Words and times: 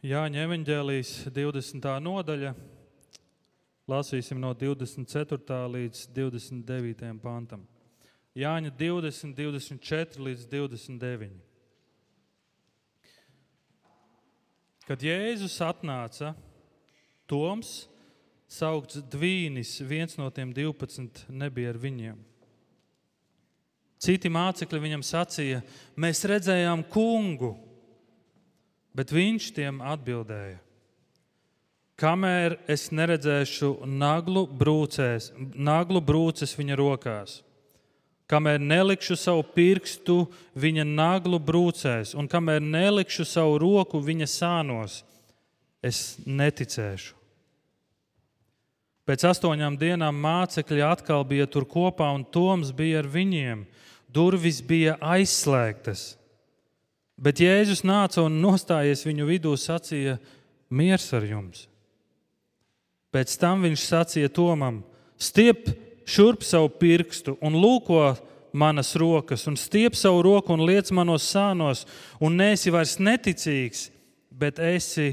Jāņa 0.00 0.46
evanģēlijas 0.46 1.10
20. 1.28 1.84
nodaļa. 2.00 2.54
Lasīsim 3.84 4.38
no 4.40 4.54
24. 4.56 5.58
līdz 5.74 6.06
29. 6.16 7.10
pantam. 7.20 7.66
Jāņa 8.32 8.72
20, 8.80 9.36
24 9.36 10.24
līdz 10.24 10.48
29. 10.48 11.36
Kad 14.88 15.04
Jēzus 15.04 15.60
atnāca, 15.68 16.32
Toms, 17.28 17.84
saukts 18.48 19.04
Dvīnis, 19.04 19.76
viens 19.84 20.16
no 20.16 20.32
tiem 20.32 20.56
12, 20.56 21.26
nebija 21.28 21.76
ar 21.76 21.84
viņiem. 21.84 22.16
Citi 24.00 24.32
mācekļi 24.32 24.86
viņam 24.88 25.04
sacīja, 25.04 25.60
mēs 26.00 26.24
redzējām 26.24 26.88
kungu, 26.88 27.58
bet 29.00 29.14
viņš 29.16 29.46
tiem 29.56 29.80
atbildēja: 29.80 30.58
Kamēr 32.00 32.58
es 32.68 32.90
neredzēšu 32.92 33.78
naglu, 33.88 34.44
brūcēs, 34.44 35.30
naglu 35.56 36.00
brūces 36.04 36.52
viņa 36.56 36.76
rokās, 36.80 37.38
kamēr 38.28 38.60
nelikšu 38.60 39.16
savu 39.20 39.44
pirkstu 39.56 40.22
viņa 40.56 40.84
naglu 40.88 41.40
brūcēs, 41.40 42.12
un 42.16 42.28
kamēr 42.28 42.60
nelikšu 42.60 43.24
savu 43.28 43.56
roku 43.60 44.00
viņa 44.04 44.28
sānos, 44.28 45.00
es 45.84 46.20
neticēšu. 46.24 47.16
Pēc 49.08 49.24
astoņām 49.26 49.74
dienām 49.80 50.14
mācekļi 50.22 50.84
atkal 50.86 51.24
bija 51.26 51.48
tur 51.50 51.64
kopā, 51.66 52.12
un 52.14 52.22
Toms 52.22 52.70
bija 52.76 53.00
ar 53.00 53.08
viņiem. 53.10 53.64
Durvis 54.06 54.60
bija 54.62 54.94
aizslēgtas. 55.02 56.19
Bet 57.20 57.42
Jēzus 57.42 57.82
nāca 57.84 58.22
un 58.24 58.38
nostājies 58.40 59.04
viņu 59.04 59.26
vidū, 59.28 59.52
sacīja: 59.60 60.16
Miers 60.72 61.04
ar 61.12 61.26
jums! 61.28 61.66
Pēc 63.12 63.34
tam 63.42 63.66
viņš 63.66 63.84
sacīja 63.84 64.30
Tomam: 64.32 64.80
Stiep 65.20 65.68
šurp 66.08 66.46
savu 66.46 66.70
pirkstu 66.80 67.36
un 67.44 67.58
lūko 67.60 68.14
manas 68.56 68.94
rokas, 68.98 69.44
un 69.50 69.58
stiep 69.60 69.98
savu 69.98 70.22
roku 70.24 70.54
un 70.54 70.64
liec 70.64 70.88
manos 70.96 71.26
sānos, 71.28 71.84
un 72.22 72.38
nesi 72.40 72.72
vairs 72.72 72.96
neticīgs, 73.02 73.90
bet 74.30 74.58
esi 74.62 75.12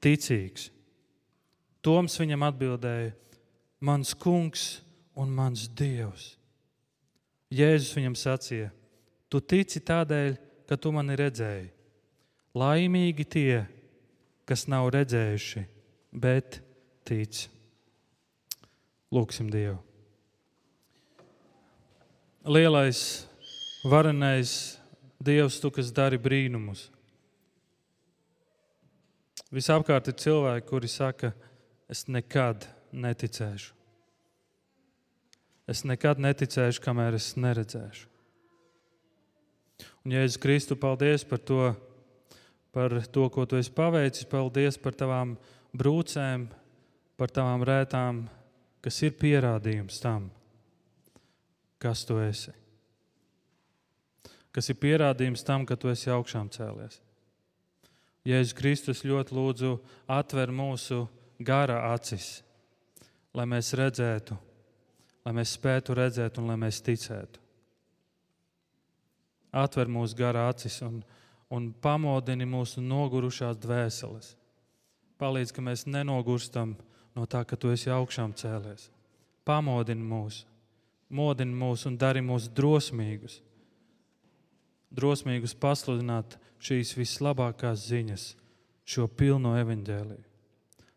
ticīgs. 0.00 0.70
Toms 1.84 2.16
viņam 2.22 2.48
atbildēja: 2.48 3.12
Mans 3.84 4.14
kungs 4.16 4.80
un 5.12 5.36
mans 5.36 5.68
dievs. 5.68 6.32
Jēzus 7.52 7.92
viņam 7.98 8.16
sacīja: 8.16 8.72
Tu 9.28 9.42
tici 9.44 9.84
tādēļ, 9.84 10.45
ka 10.68 10.78
tu 10.80 10.92
mani 10.94 11.16
redzēji. 11.18 11.70
Laimīgi 12.56 13.26
tie, 13.28 13.64
kas 14.48 14.66
nav 14.70 14.88
redzējuši, 14.94 15.64
bet 16.16 16.60
tic. 17.06 17.46
Lūksim 19.12 19.50
Dievu. 19.52 19.78
Lielais, 22.46 23.00
varenais 23.90 24.52
Dievs, 25.22 25.58
tu, 25.62 25.70
kas 25.74 25.90
dari 25.94 26.18
brīnumus. 26.20 26.86
Visapkārt 29.54 30.10
ir 30.10 30.18
cilvēki, 30.20 30.66
kuri 30.68 30.90
saka, 30.90 31.30
ka 31.32 31.46
es 31.90 32.06
nekad 32.10 32.66
neticēšu. 32.92 33.72
Es 35.66 35.82
nekad 35.86 36.20
neticēšu, 36.22 36.82
kamēr 36.82 37.16
es 37.18 37.32
neredzēšu. 37.38 38.06
Jēzus 40.06 40.38
Kristu, 40.38 40.76
paldies 40.78 41.24
par 41.26 41.40
to, 41.42 41.72
par 42.70 42.92
to, 43.10 43.26
ko 43.32 43.46
tu 43.48 43.58
esi 43.58 43.72
paveicis. 43.74 44.28
Paldies 44.30 44.78
par 44.78 44.94
tavām 44.94 45.34
brūcēm, 45.74 46.46
par 47.18 47.32
tavām 47.34 47.64
rētām, 47.66 48.20
kas 48.84 49.00
ir 49.02 49.16
pierādījums 49.18 49.98
tam, 50.02 50.28
kas 51.82 52.04
tu 52.06 52.20
esi. 52.22 52.54
Kas 54.54 54.70
ir 54.70 54.78
pierādījums 54.80 55.42
tam, 55.44 55.66
ka 55.66 55.76
tu 55.76 55.90
esi 55.90 56.12
augšām 56.12 56.52
cēlies. 56.54 57.00
Jēzus 58.26 58.56
Kristus 58.58 59.02
ļoti 59.06 59.34
lūdzu 59.34 59.72
atver 60.10 60.50
mūsu 60.54 61.04
gara 61.38 61.80
acis, 61.92 62.40
lai 63.34 63.46
mēs 63.50 63.72
redzētu, 63.78 64.38
lai 65.26 65.34
mēs 65.36 65.56
spētu 65.58 65.98
redzēt 65.98 66.38
un 66.40 66.48
lai 66.50 66.56
mēs 66.62 66.80
ticētu. 66.82 67.45
Atver 69.56 69.88
mūsu 69.88 70.16
gara 70.18 70.48
acis 70.50 70.80
un, 70.84 71.00
un 71.52 71.70
pamodini 71.82 72.46
mūsu 72.48 72.82
nogurušās 72.84 73.56
dvēseles. 73.62 74.34
Palīdz, 75.16 75.54
ka 75.56 75.64
mēs 75.64 75.86
nenogurstam 75.88 76.74
no 77.16 77.24
tā, 77.24 77.42
ka 77.48 77.56
tu 77.56 77.72
esi 77.72 77.90
augšām 77.92 78.34
cēlies. 78.36 78.90
Pamodini 79.46 80.04
mūs, 80.04 80.42
modini 81.08 81.56
mūs 81.56 81.86
un 81.88 81.96
dari 81.96 82.20
mūs 82.24 82.50
drosmīgus. 82.52 83.40
Drosmīgus 84.96 85.56
pasludināt 85.58 86.36
šīs 86.62 86.92
vislabākās 86.98 87.88
ziņas, 87.88 88.28
šo 88.86 89.06
pilno 89.08 89.56
evaņģēliju. 89.60 90.24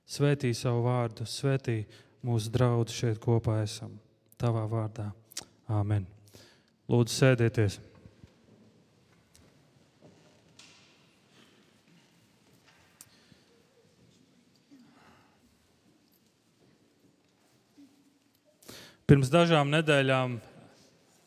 Svētī 0.10 0.52
savu 0.58 0.84
vārdu, 0.88 1.26
svētī 1.30 1.84
mūsu 2.26 2.52
draugus 2.54 2.98
šeit 2.98 3.22
kopā 3.22 3.62
esam. 3.64 3.94
Tavā 4.40 4.66
vārdā. 4.72 5.12
Āmen. 5.70 6.08
Lūdzu, 6.90 7.14
sēdieties! 7.14 7.78
Pirms 19.10 19.32
dažām 19.34 19.72
nedēļām 19.74 20.36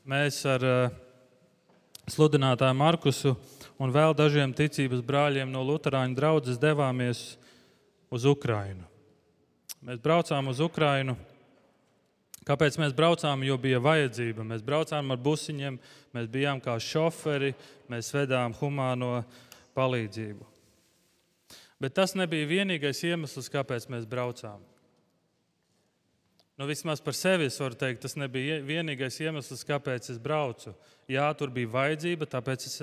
mēs 0.06 0.36
ar 0.46 0.62
uh, 0.62 0.92
sludinātāju 2.06 2.76
Markusu 2.78 3.32
un 3.82 3.90
vēl 3.90 4.14
dažiem 4.14 4.52
ticības 4.54 5.00
brāļiem 5.02 5.50
no 5.50 5.64
Lutāņu 5.66 6.14
draugas 6.14 6.60
devāmies 6.62 7.24
uz 8.06 8.28
Ukrajinu. 8.30 8.86
Mēs 9.82 9.98
braucām 9.98 10.52
uz 10.54 10.62
Ukrajinu. 10.62 11.16
Kāpēc 12.46 12.78
mēs 12.78 12.94
braucām? 12.94 13.42
Jo 13.42 13.58
bija 13.58 13.82
vajadzība. 13.82 14.46
Mēs 14.46 14.62
braucām 14.62 15.10
ar 15.10 15.18
busiņiem, 15.18 15.82
mēs 16.14 16.30
bijām 16.30 16.62
kā 16.62 16.78
šoferi, 16.78 17.50
mēs 17.90 18.14
vedām 18.14 18.54
humāno 18.62 19.24
palīdzību. 19.74 20.46
Bet 21.82 21.98
tas 21.98 22.14
nebija 22.14 22.46
vienīgais 22.46 23.02
iemesls, 23.10 23.50
kāpēc 23.50 23.90
mēs 23.90 24.06
braucām. 24.06 24.62
Nu, 26.60 26.66
vismaz 26.68 27.00
par 27.00 27.16
sevi 27.16 27.48
es 27.48 27.56
varu 27.60 27.78
teikt, 27.78 28.02
tas 28.04 28.14
nebija 28.20 28.58
vienīgais 28.64 29.16
iemesls, 29.24 29.64
kāpēc 29.66 30.10
es 30.12 30.18
braucu. 30.20 30.74
Jā, 31.10 31.30
tur 31.38 31.50
bija 31.54 31.70
vajadzība, 31.72 32.28
tāpēc 32.28 32.66
es 32.68 32.76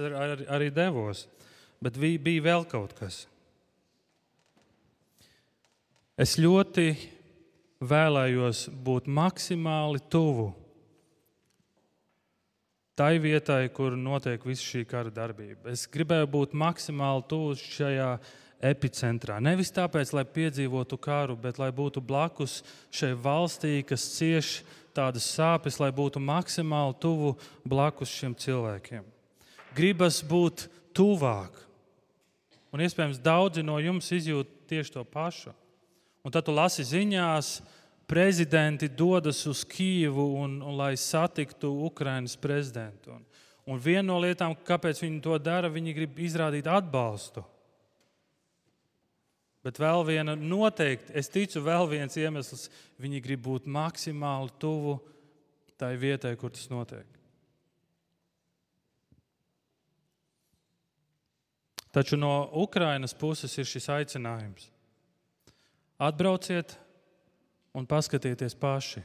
arī 0.50 0.72
devos. 0.74 1.28
Bet 1.80 2.00
bija 2.00 2.46
vēl 2.50 2.66
kaut 2.68 2.96
kas. 2.98 3.24
Es 6.20 6.36
ļoti 6.36 6.90
vēlējos 7.80 8.66
būt 8.84 9.08
maksimāli 9.08 10.02
tuvu 10.12 10.50
tai 13.00 13.16
vietai, 13.24 13.70
kur 13.72 13.96
notiek 13.96 14.44
visa 14.44 14.66
šī 14.66 14.82
kara 14.84 15.12
darbība. 15.14 15.72
Es 15.72 15.86
gribēju 15.88 16.28
būt 16.34 16.56
maksimāli 16.60 17.24
tuvu 17.32 17.54
šajā 17.56 18.10
epicentrā. 18.60 19.40
Nevis 19.44 19.72
tāpēc, 19.76 20.12
lai 20.16 20.26
piedzīvotu 20.28 21.00
karu, 21.00 21.38
bet 21.40 21.60
lai 21.62 21.72
būtu 21.76 22.04
blakus 22.04 22.60
šai 22.92 23.14
valstī, 23.16 23.80
kas 23.88 24.06
cieš 24.18 24.60
tādas 24.96 25.28
sāpes, 25.32 25.80
lai 25.80 25.92
būtu 25.96 26.22
maksimāli 26.22 26.98
tuvu 27.00 27.36
blakus 27.64 28.12
šiem 28.12 28.36
cilvēkiem. 28.36 29.06
Gribas 29.76 30.20
būt 30.26 30.68
tuvāk. 30.98 31.56
Un 32.74 32.84
iespējams, 32.86 33.22
daudzi 33.24 33.64
no 33.66 33.80
jums 33.82 34.12
izjūt 34.14 34.50
tieši 34.70 34.94
to 34.98 35.04
pašu. 35.08 35.54
Un 36.26 36.34
tad 36.34 36.46
tu 36.46 36.54
lasi 36.54 36.84
ziņās, 36.86 37.60
prezidenti 38.10 38.90
dodas 38.90 39.46
uz 39.48 39.64
Kijevu, 39.66 40.26
un, 40.42 40.60
un, 40.62 40.76
lai 40.78 40.96
satiktu 40.98 41.70
Ukraiņas 41.88 42.36
prezidentu. 42.42 43.14
Un, 43.16 43.24
un 43.70 43.82
viena 43.82 44.08
no 44.10 44.18
lietām, 44.22 44.56
kāpēc 44.66 45.02
viņi 45.06 45.22
to 45.26 45.38
dara, 45.42 45.70
viņi 45.72 45.96
grib 45.96 46.20
izrādīt 46.26 46.68
atbalstu. 46.70 47.46
Bet 49.66 49.80
vēl 49.82 50.06
viena 50.08 50.38
noteikti, 50.40 51.12
es 51.20 51.28
ticu, 51.32 51.60
vēl 51.66 51.90
viens 51.92 52.16
iemesls, 52.16 52.70
viņi 53.02 53.20
grib 53.24 53.44
būt 53.44 53.68
maksimāli 53.68 54.54
tuvu 54.60 54.96
tai 55.80 55.96
vietai, 56.00 56.36
kur 56.40 56.54
tas 56.56 56.70
notiek. 56.72 57.08
Taču 61.92 62.18
no 62.18 62.50
Ukrainas 62.54 63.16
puses 63.18 63.56
ir 63.58 63.68
šis 63.68 63.90
aicinājums. 63.90 64.70
Atbrauciet 66.00 66.78
un 67.76 67.88
paskatieties 67.90 68.56
paši. 68.56 69.02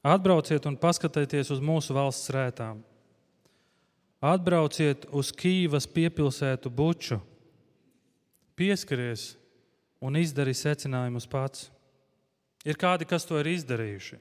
Atbrauciet 0.00 0.64
un 0.70 0.78
paskatieties 0.80 1.50
uz 1.52 1.60
mūsu 1.60 1.92
valsts 1.92 2.30
rētām. 2.32 2.80
Atbrauciet 4.20 5.04
uz 5.16 5.32
Kīvas 5.36 5.88
piepilsētu 5.90 6.72
Buču. 6.72 7.18
Pieskaries 8.60 9.34
un 10.04 10.20
izdarīji 10.20 10.62
secinājumus 10.62 11.28
pats. 11.30 11.68
Ir 12.64 12.76
kādi, 12.76 13.08
kas 13.08 13.24
to 13.24 13.38
ir 13.40 13.48
izdarījuši. 13.54 14.20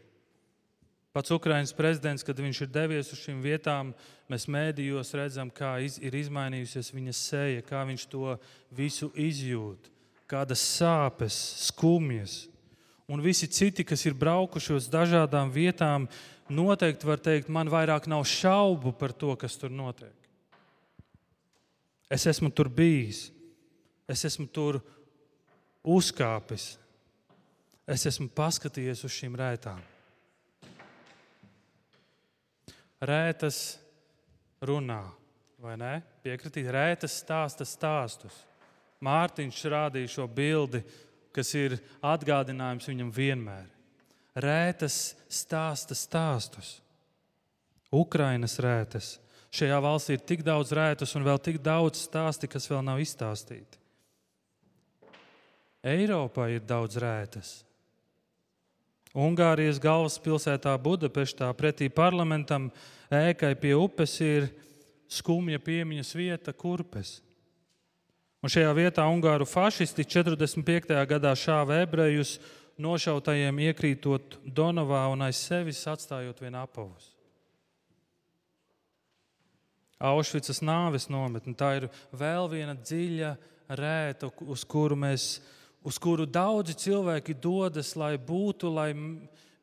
Pats 1.10 1.34
Ukraiņas 1.34 1.74
prezidents, 1.74 2.24
kad 2.24 2.38
viņš 2.38 2.62
ir 2.64 2.70
devies 2.72 3.10
uz 3.12 3.20
šīm 3.24 3.40
vietām, 3.42 3.96
mēs 4.30 4.46
mēdījos 4.52 5.10
redzam, 5.18 5.50
kā 5.50 5.80
iz, 5.82 5.98
ir 6.00 6.14
izmainījusies 6.16 6.94
viņa 6.94 7.16
seja, 7.18 7.64
kā 7.66 7.82
viņš 7.90 8.06
to 8.12 8.36
visu 8.78 9.10
izjūt, 9.18 9.90
kādas 10.30 10.62
sāpes, 10.78 11.36
skumjas. 11.66 12.44
Un 13.10 13.26
visi 13.26 13.50
citi, 13.50 13.84
kas 13.84 14.06
ir 14.06 14.14
braukuši 14.14 14.76
uz 14.78 14.88
dažādām 14.94 15.50
vietām, 15.50 16.06
noteikti 16.46 17.10
var 17.10 17.18
teikt, 17.26 17.50
man 17.50 17.74
vairāk 17.74 18.06
nav 18.08 18.22
šaubu 18.30 18.94
par 18.94 19.12
to, 19.12 19.34
kas 19.34 19.58
tur 19.58 19.74
notiek. 19.74 20.14
Es 22.10 22.30
esmu 22.30 22.54
tur 22.54 22.70
bijis, 22.70 23.32
es 24.10 24.26
esmu 24.26 24.48
tur 24.52 24.80
uzkāpis, 25.86 26.74
es 27.90 28.06
esmu 28.10 28.30
paskatījies 28.36 29.06
uz 29.06 29.14
šīm 29.14 29.38
rētām. 29.40 29.80
Rētas 33.00 33.78
runā, 34.66 35.04
vai 35.62 35.78
ne? 35.80 35.94
Piekritīt, 36.26 36.68
rētas 36.74 37.22
stāsta 37.22 37.68
stāstus. 37.68 38.44
Mārtiņš 39.06 39.62
rādīja 39.72 40.12
šo 40.18 40.28
bildi, 40.28 40.82
kas 41.32 41.54
ir 41.56 41.78
atgādinājums 42.04 42.90
viņam 42.90 43.14
vienmēr. 43.16 43.70
Rētas 44.36 45.16
stāsta 45.32 45.96
stāstus. 45.96 46.80
Ukrainas 47.96 48.60
rētas. 48.62 49.18
Šajā 49.50 49.80
valstī 49.82 50.18
ir 50.18 50.26
tik 50.28 50.44
daudz 50.46 50.76
rētas 50.76 51.16
un 51.18 51.26
vēl 51.26 51.40
tik 51.42 51.58
daudz 51.64 52.04
stāsti, 52.04 52.52
kas 52.52 52.68
vēl 52.70 52.84
nav 52.86 53.00
izstāstīti. 53.02 53.79
Eiropā 55.86 56.50
ir 56.52 56.64
daudz 56.68 57.00
rētas. 57.00 57.52
Ungārijas 59.16 59.80
galvaspilsētā 59.82 60.76
Budapeštā 60.84 61.48
pretī 61.58 61.88
parlamentam 61.90 62.68
ēkai 63.10 63.56
pie 63.58 63.74
upes 63.74 64.20
ir 64.22 64.50
skumja 65.10 65.58
piemiņas 65.64 66.14
vieta 66.14 66.54
Kurpes. 66.54 67.18
Un 68.40 68.52
šajā 68.52 68.70
vietā 68.78 69.04
Ungāru 69.10 69.48
fašisti 69.50 70.06
45. 70.06 70.94
gadā 71.10 71.32
šāva 71.36 71.82
ebrejus, 71.84 72.38
nošautajiem 72.80 73.58
iekrītot 73.68 74.38
Donovā 74.46 75.02
un 75.12 75.26
aiz 75.26 75.42
sevis 75.42 75.82
atstājot 75.90 76.40
vien 76.40 76.56
apavus. 76.56 77.10
Aušvicas 80.00 80.62
nāves 80.64 81.10
nometne 81.12 81.52
tā 81.60 81.74
ir 81.82 81.90
vēl 82.16 82.48
viena 82.48 82.78
dziļa 82.78 83.34
rēta, 83.76 84.30
uz 84.48 84.64
kuru 84.64 84.96
mēs 84.96 85.42
uz 85.86 86.00
kuru 86.02 86.26
daudzi 86.28 86.76
cilvēki 86.78 87.36
dodas, 87.40 87.96
lai 88.00 88.16
būtu, 88.18 88.72
lai 88.74 88.92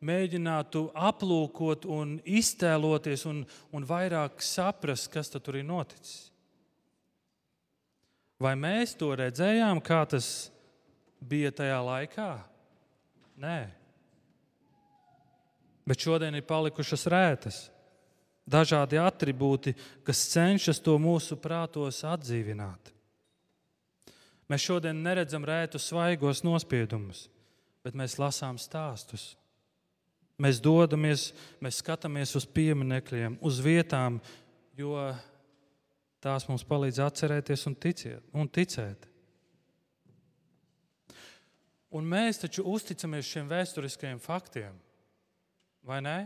mēģinātu 0.06 0.90
aplūkot 0.94 1.86
un 1.88 2.16
iztēloties 2.24 3.26
un, 3.28 3.44
un 3.72 3.86
vairāk 3.86 4.42
saprast, 4.44 5.10
kas 5.12 5.32
tur 5.32 5.60
ir 5.60 5.66
noticis. 5.66 6.30
Vai 8.40 8.52
mēs 8.60 8.92
to 9.00 9.14
redzējām, 9.16 9.80
kā 9.80 10.02
tas 10.08 10.50
bija 11.24 11.52
tajā 11.56 11.78
laikā? 11.80 12.30
Nē. 13.40 13.60
Bet 15.86 16.02
šodien 16.02 16.34
ir 16.36 16.44
palikušas 16.44 17.06
rētas, 17.08 17.60
dažādi 18.44 18.98
attribūti, 19.00 19.72
kas 20.04 20.26
cenšas 20.34 20.82
to 20.82 20.98
mūsu 21.00 21.38
prātos 21.40 22.02
atdzīvināt. 22.04 22.95
Mēs 24.46 24.62
šodien 24.62 25.00
neredzam 25.02 25.44
rētu 25.46 25.80
svaigos 25.82 26.44
nospiedumus, 26.46 27.26
bet 27.82 27.96
mēs 27.98 28.18
lasām 28.20 28.60
stāstus. 28.62 29.34
Mēs 30.38 30.60
dodamies, 30.62 31.30
mēs 31.64 31.80
skatāmies 31.80 32.34
uz 32.36 32.44
pieminekļiem, 32.46 33.38
uz 33.40 33.58
vietām, 33.64 34.20
jo 34.76 34.94
tās 36.22 36.46
mums 36.50 36.64
palīdz 36.68 37.00
atcerēties 37.02 37.66
un, 37.70 37.76
ticiet, 37.80 38.24
un 38.36 38.50
ticēt. 38.52 39.08
Un 41.96 42.06
mēs 42.06 42.42
taču 42.42 42.66
uzticamies 42.68 43.28
šiem 43.30 43.48
vēsturiskajiem 43.48 44.20
faktiem, 44.20 44.74
vai 45.86 46.02
ne? 46.04 46.18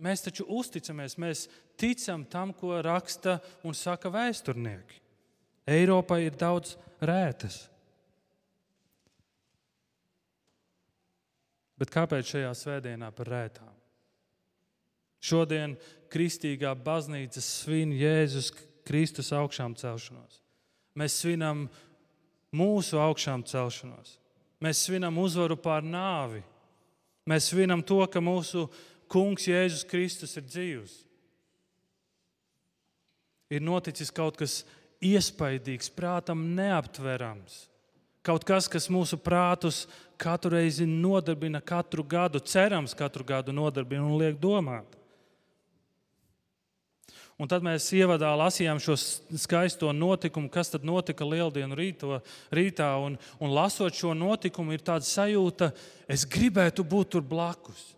Mēs 0.00 0.24
taču 0.24 0.46
uzticamies, 0.48 1.16
mēs 1.20 1.46
ticam 1.80 2.24
tam, 2.28 2.52
ko 2.56 2.78
raksta 2.84 3.38
un 3.64 3.76
saka 3.76 4.12
vēsturnieki. 4.12 5.00
Eiropā 5.70 6.18
ir 6.24 6.34
daudz 6.38 6.74
rētas. 7.00 7.62
Bet 11.80 11.92
kāpēc 11.94 12.34
šajā 12.34 12.50
svētdienā 12.58 13.08
par 13.16 13.30
rētām? 13.32 13.70
Šodien 15.20 15.76
kristīgā 16.12 16.74
baznīca 16.76 17.40
svin 17.44 17.92
Jēzus 17.96 18.50
Kristus 18.88 19.30
augšām 19.36 19.76
celšanos. 19.78 20.40
Mēs 20.98 21.20
svinam 21.22 21.68
mūsu 22.56 22.98
augšām 23.00 23.44
celšanos. 23.46 24.16
Mēs 24.60 24.82
svinam 24.84 25.16
uzvaru 25.22 25.56
pār 25.60 25.84
nāvi. 25.86 26.42
Mēs 27.28 27.50
svinam 27.52 27.84
to, 27.86 28.00
ka 28.10 28.20
mūsu 28.20 28.66
kungs 29.10 29.46
Jēzus 29.48 29.86
Kristus 29.88 30.36
ir 30.36 30.44
dzīvs. 30.48 30.96
Ir 33.50 33.64
noticis 33.64 34.12
kaut 34.14 34.36
kas 34.38 34.60
iespaidīgs, 35.00 35.90
prātam 35.96 36.44
neaptverams. 36.56 37.66
Kaut 38.26 38.44
kas, 38.44 38.68
kas 38.68 38.90
mūsu 38.92 39.16
prātus 39.16 39.86
katru 40.20 40.52
reizi 40.58 40.84
nodarbina, 40.84 41.62
katru 41.64 42.04
gadu, 42.04 42.40
cerams, 42.44 42.92
katru 42.96 43.24
gadu 43.24 43.54
nodarbina 43.56 44.04
un 44.04 44.18
liek 44.20 44.36
domāt. 44.40 45.00
Un 47.40 47.48
tad 47.48 47.64
mēs 47.64 47.86
ievadā 47.96 48.34
lasījām 48.36 48.76
šo 48.84 48.98
skaisto 49.00 49.88
notikumu, 49.96 50.50
kas 50.52 50.68
tad 50.74 50.84
notika 50.84 51.24
Lieldienu 51.24 51.78
rīto, 51.78 52.18
rītā. 52.52 52.90
Un, 53.00 53.16
un 53.40 53.54
lasot 53.56 53.96
šo 53.96 54.12
notikumu, 54.12 54.74
ir 54.76 54.84
tāda 54.84 55.08
sajūta, 55.08 55.70
es 56.04 56.26
gribētu 56.28 56.84
būt 56.84 57.14
tur 57.14 57.24
blakus. 57.24 57.94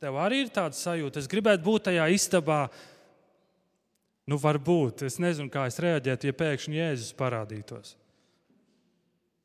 Tev 0.00 0.16
arī 0.16 0.46
ir 0.46 0.54
tāda 0.56 0.72
sajūta, 0.74 1.20
es 1.20 1.28
gribētu 1.28 1.66
būt 1.66 1.90
tajā 1.90 2.08
istabā, 2.16 2.62
Nu, 4.28 4.38
varbūt 4.38 5.02
es 5.08 5.18
nezinu, 5.22 5.50
kā 5.50 5.66
es 5.66 5.80
reaģētu, 5.82 6.28
ja 6.28 6.36
pēkšņi 6.38 6.78
Jēzus 6.78 7.16
parādītos. 7.18 7.96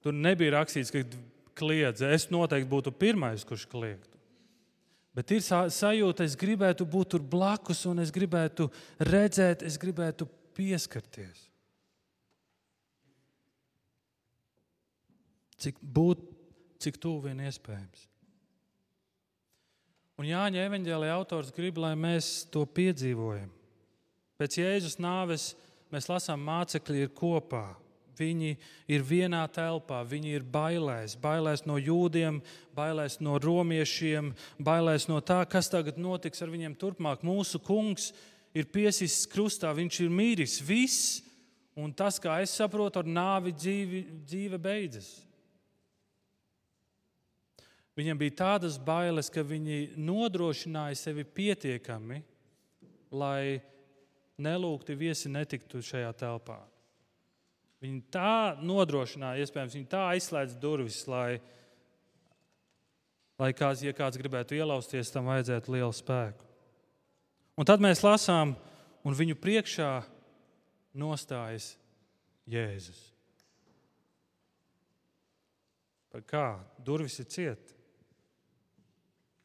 Tur 0.06 0.14
nebija 0.14 0.60
rakstīts, 0.60 0.94
ka 0.94 1.02
kliedza. 1.58 2.12
Es 2.14 2.30
noteikti 2.34 2.70
būtu 2.70 2.94
pirmais, 2.94 3.46
kurš 3.48 3.66
kliegtu. 3.72 4.14
Bet 5.18 5.34
ir 5.34 5.42
sajūta, 5.42 6.28
es 6.28 6.38
gribētu 6.38 6.86
būt 6.86 7.16
tur 7.16 7.24
blakus, 7.26 7.82
un 7.90 8.04
es 8.04 8.14
gribētu 8.14 8.70
redzēt, 9.02 9.66
es 9.66 9.80
gribētu 9.82 10.28
pieskarties. 10.58 11.48
Cik 15.58 15.82
būt, 15.82 16.22
cik 16.78 17.02
tuvu 17.02 17.32
vien 17.32 17.42
iespējams. 17.50 18.06
Un 20.22 20.30
Jāņa 20.30 20.70
evanģēlīja 20.70 21.18
autors 21.18 21.50
grib, 21.54 21.82
lai 21.82 21.96
mēs 21.98 22.46
to 22.54 22.62
piedzīvojam. 22.78 23.50
Pēc 24.38 24.60
Jēzus 24.60 25.00
nāves 25.02 25.52
mēs 25.94 26.08
lasām, 26.12 26.44
mācekļi 26.46 27.06
ir 27.06 27.14
kopā. 27.18 27.66
Viņi 28.18 28.56
ir 28.90 29.04
vienā 29.06 29.44
telpā, 29.54 30.00
viņi 30.06 30.32
ir 30.40 30.46
bailēs, 30.50 31.14
bailēs 31.22 31.68
no 31.70 31.78
jūdiem, 31.78 32.40
bailēs 32.78 33.20
no 33.22 33.38
romiešiem, 33.42 34.32
bailēs 34.58 35.06
no 35.10 35.20
tā, 35.22 35.44
kas 35.50 35.70
tagad 35.70 36.00
notiks 36.02 36.42
ar 36.42 36.50
viņiem 36.54 36.74
turpmāk. 36.82 37.26
Mūsu 37.26 37.62
kungs 37.62 38.10
ir 38.58 38.70
piesists 38.74 39.30
krustā, 39.30 39.70
viņš 39.78 40.02
ir 40.02 40.14
mīris. 40.14 40.58
Viss, 40.66 41.22
un 41.78 41.94
tas, 41.94 42.18
kā 42.22 42.40
es 42.42 42.56
saprotu, 42.58 43.04
ar 43.04 43.10
nāvi 43.10 43.54
dzīvi, 43.54 44.04
dzīve 44.26 44.62
beidzas. 44.62 45.14
Viņam 47.98 48.18
bija 48.18 48.38
tādas 48.44 48.78
bailes, 48.78 49.30
ka 49.34 49.42
viņi 49.46 49.96
nodrošināja 49.98 50.98
sevi 50.98 51.26
pietiekami, 51.26 52.22
lai 53.10 53.62
nelūgti 54.42 54.96
viesi 54.98 55.32
netiktu 55.32 55.82
šajā 55.84 56.12
telpā. 56.18 56.60
Viņi 57.84 58.02
tā 58.14 58.58
nodrošināja, 58.66 59.44
iespējams, 59.46 59.76
viņi 59.78 59.90
tā 59.92 60.04
aizslēdz 60.16 60.58
durvis, 60.62 61.04
lai, 61.10 61.38
lai 63.38 63.52
kāds, 63.58 63.84
ja 63.86 63.94
kāds 63.98 64.18
gribētu 64.18 64.58
ielausties, 64.58 65.14
tam 65.14 65.30
vajadzētu 65.30 65.76
lielu 65.76 65.94
spēku. 65.94 66.48
Un 67.58 67.70
tad 67.70 67.82
mēs 67.82 68.02
lasām, 68.06 68.56
un 69.06 69.18
viņu 69.18 69.38
priekšā 69.42 69.92
nostājas 70.98 71.76
Jēzus. 72.50 73.00
Par 76.14 76.24
kā? 76.26 76.46
Durvis 76.82 77.20
ir 77.22 77.28
cietas. 77.30 77.74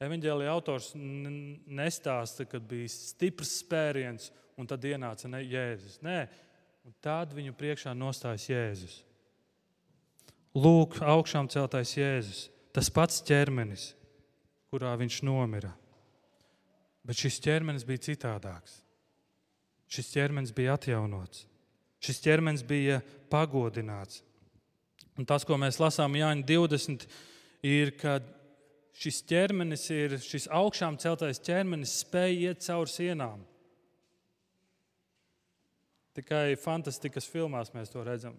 Evanģēlija 0.03 0.51
autors 0.51 0.93
nestāsta, 0.97 2.47
ka 2.49 2.59
bija 2.59 2.91
stiprs 2.91 3.59
spēriens 3.61 4.31
un 4.59 4.69
tad 4.69 4.85
ienāca 4.85 5.31
ne 5.31 5.43
Jēzus. 5.45 5.99
Nē, 6.05 6.19
un 6.87 6.95
tad 7.05 7.35
viņu 7.37 7.55
priekšā 7.59 7.95
nostājas 7.97 8.49
Jēzus. 8.51 8.97
Lūk, 10.53 10.99
augšām 11.01 11.49
celtais 11.53 11.95
Jēzus, 11.97 12.47
tas 12.77 12.91
pats 12.93 13.23
ķermenis, 13.25 13.93
kurā 14.73 14.93
viņš 15.01 15.23
nomira. 15.25 15.73
Bet 17.03 17.19
šis 17.19 17.41
ķermenis 17.43 17.87
bija 17.89 18.05
citādāks. 18.11 18.83
Šis 19.93 20.13
ķermenis 20.13 20.53
bija 20.57 20.77
atjaunots. 20.77 21.47
Šis 22.03 22.21
ķermenis 22.25 22.63
bija 22.67 23.01
pagodināts. 23.31 24.23
Un 25.19 25.27
tas, 25.29 25.45
ko 25.45 25.59
mēs 25.61 25.81
lasām 25.83 26.15
Jāņa 26.17 26.47
20, 26.49 27.05
ir, 27.69 27.93
ka 28.01 28.17
šis 28.97 29.21
ķermenis 29.29 29.85
ir, 29.93 30.17
šis 30.23 30.49
augšām 30.53 30.97
celtais 31.03 31.41
ķermenis 31.45 31.99
spēja 32.05 32.53
iet 32.53 32.65
cauri 32.65 32.93
sienām. 32.93 33.43
Tikai 36.17 36.57
fantastikas 36.61 37.29
filmās 37.29 37.73
mēs 37.73 37.93
to 37.93 38.03
redzam. 38.05 38.37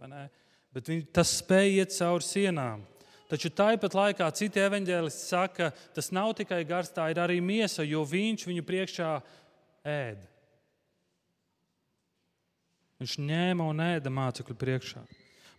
Bet 0.74 0.90
viņi, 0.90 1.08
tas 1.14 1.32
spēja 1.40 1.84
iet 1.84 1.96
cauri 1.96 2.26
sienām. 2.26 2.84
Taču 3.32 3.50
tāpat 3.50 3.96
laikā 3.98 4.28
citi 4.38 4.62
evaņģēlisti 4.62 5.26
saka, 5.26 5.72
tas 5.96 6.12
nav 6.14 6.36
tikai 6.38 6.62
gars, 6.70 6.92
tā 6.94 7.08
ir 7.10 7.22
arī 7.24 7.40
miesa, 7.42 7.82
jo 7.82 8.04
viņš 8.06 8.46
viņu 8.46 8.66
priekšā 8.68 9.10
ēd. 9.90 10.22
Viņš 13.02 13.18
ņēma 13.20 13.66
un 13.72 13.82
ēda 13.84 14.14
mācekļu 14.14 14.58
priekšā. 14.60 15.02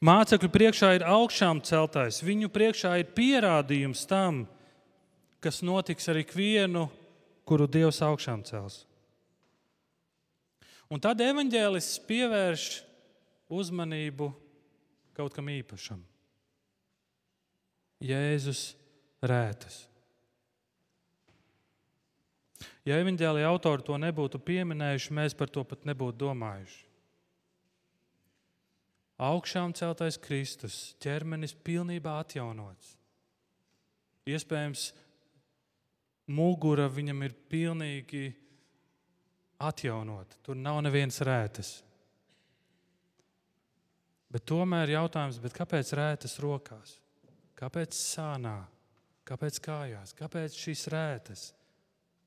Mācekļu 0.05 0.51
priekšā 0.55 0.93
ir 0.99 1.07
augšām 1.09 1.65
celtais, 1.67 2.21
viņu 2.23 2.51
priekšā 2.53 2.95
ir 3.01 3.11
pierādījums 3.17 4.05
tam, 4.07 4.45
kas 5.43 5.63
notiks 5.67 6.07
ar 6.13 6.21
ikvienu, 6.21 6.87
kuru 7.49 7.67
Dievs 7.67 7.99
augšām 8.05 8.45
cels. 8.47 8.85
Un 10.95 11.03
tad 11.03 11.19
evanģēlists 11.19 11.99
pievērš 12.07 12.65
uzmanību 13.51 14.29
kaut 15.17 15.35
kam 15.35 15.49
īpašam. 15.51 15.99
Jēzus 18.05 18.61
rētas. 19.27 19.81
Ja 22.87 23.01
evanģēlīja 23.01 23.49
autori 23.49 23.83
to 23.87 23.97
nebūtu 23.99 24.39
pieminējuši, 24.45 25.17
mēs 25.19 25.35
par 25.35 25.51
to 25.51 25.65
pat 25.67 25.83
nebūtu 25.89 26.21
domājuši. 26.21 26.85
Augšām 29.25 29.75
celtais 29.75 30.19
Kristus, 30.21 30.93
ķermenis 31.03 31.57
pilnībā 31.65 32.21
atjaunots. 32.23 32.95
Iespējams, 34.31 34.89
mugura 36.31 36.87
viņam 36.93 37.27
ir 37.27 37.35
pilnīgi 37.51 38.25
atjaunota. 39.69 40.39
Tur 40.45 40.59
nav 40.59 40.81
nevienas 40.85 41.21
rētas. 41.25 41.73
Bet 44.35 44.47
tomēr 44.51 44.97
jautājums, 44.97 45.39
kāpēc 45.55 45.93
rētas 45.95 46.39
rokās? 46.43 46.99
Kāpēc 47.55 47.95
sānā? 47.95 48.59
Kāpēc 49.25 49.61
kājās? 49.65 50.13
Kāpēc 50.19 50.57
šīs 50.59 50.87
rētas? 50.93 51.45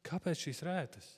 Kāpēc 0.08 0.46
šīs 0.48 0.62
rētas? 0.66 1.10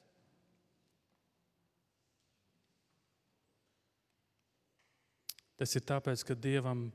Tas 5.60 5.76
ir 5.76 5.84
tāpēc, 5.84 6.24
ka 6.24 6.36
Dievam 6.40 6.88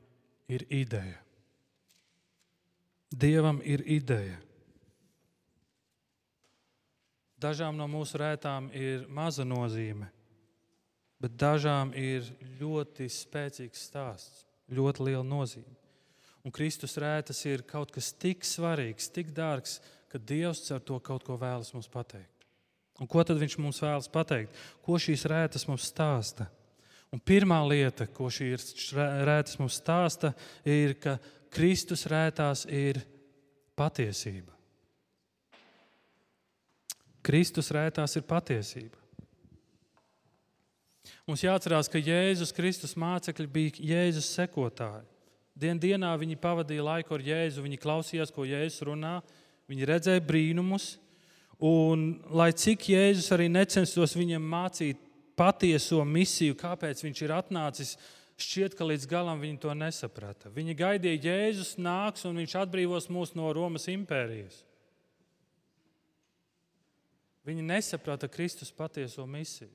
ir 0.48 0.64
ideja. 0.72 1.20
Dievam 3.12 3.60
ir 3.62 3.84
ideja. 3.86 4.38
Dažām 7.44 7.76
no 7.76 7.84
mūsu 7.90 8.16
rētām 8.22 8.70
ir 8.72 9.02
maza 9.12 9.44
nozīme, 9.44 10.06
bet 11.20 11.34
dažām 11.36 11.90
ir 11.92 12.30
ļoti 12.60 13.08
spēcīgs 13.12 13.82
stāsts, 13.90 14.44
ļoti 14.72 15.10
liela 15.10 15.24
nozīme. 15.26 15.74
Un 16.44 16.52
Kristus 16.52 16.96
rētas 17.00 17.42
ir 17.48 17.64
kaut 17.68 17.92
kas 17.92 18.12
tik 18.16 18.44
svarīgs, 18.48 19.10
tik 19.12 19.32
dārgs, 19.36 19.78
ka 20.12 20.20
Dievs 20.20 20.70
ar 20.72 20.80
to 20.84 20.96
kaut 21.04 21.24
ko 21.26 21.36
vēlas 21.40 21.72
mums 21.76 21.88
pateikt. 21.92 22.48
Un 23.00 23.08
ko 23.10 23.24
tad 23.26 23.40
Viņš 23.40 23.58
mums 23.58 23.80
vēlas 23.82 24.08
pateikt? 24.12 24.54
Ko 24.84 24.96
šīs 25.00 25.26
rētas 25.28 25.66
mums 25.68 25.88
stāsta? 25.90 26.46
Un 27.12 27.20
pirmā 27.20 27.60
lieta, 27.66 28.06
ko 28.06 28.30
šīs 28.32 28.92
rētas 28.94 29.58
mums 29.60 29.80
stāsta, 29.82 30.32
ir, 30.64 30.96
ka 30.96 31.18
Kristus 31.52 32.06
rētās 32.10 32.64
ir 32.70 33.02
patiesība. 33.78 34.53
Kristus 37.24 37.72
rētās 37.72 38.18
ir 38.18 38.26
patiesība. 38.28 39.00
Mums 41.24 41.40
jāatcerās, 41.40 41.88
ka 41.88 42.00
Jēzus 42.00 42.52
Kristus 42.52 42.92
mācekļi 43.00 43.46
bija 43.48 43.84
Jēzus 43.94 44.28
sekotāji. 44.36 45.06
Dien 45.56 45.78
dienā 45.80 46.10
viņi 46.20 46.36
pavadīja 46.40 46.84
laiku 46.84 47.14
ar 47.16 47.22
Jēzu, 47.24 47.62
viņi 47.64 47.80
klausījās, 47.80 48.32
ko 48.34 48.44
Jēzus 48.44 48.84
runā, 48.88 49.14
viņi 49.70 49.88
redzēja 49.88 50.24
brīnumus. 50.26 50.98
Un, 51.64 52.18
lai 52.34 52.50
cik 52.52 52.90
Jēzus 52.90 53.30
arī 53.32 53.46
necenstos 53.48 54.16
viņiem 54.18 54.42
mācīt 54.50 55.00
patieso 55.38 56.02
misiju, 56.04 56.58
kāpēc 56.58 57.00
viņš 57.06 57.22
ir 57.24 57.34
atnācis, 57.38 57.94
šķiet, 58.36 58.74
ka 58.76 58.84
līdz 58.90 59.08
galam 59.08 59.40
viņi 59.40 59.62
to 59.62 59.72
nesaprata. 59.78 60.52
Viņi 60.52 60.76
gaidīja, 60.76 61.22
Jēzus 61.30 61.76
nāks 61.78 62.26
un 62.28 62.42
viņš 62.42 62.58
atbrīvos 62.66 63.08
mūs 63.14 63.32
no 63.38 63.52
Romas 63.54 63.86
impērijas. 63.88 64.60
Viņi 67.44 67.64
nesaprata 67.66 68.28
Kristus 68.32 68.72
patieso 68.72 69.26
misiju. 69.28 69.70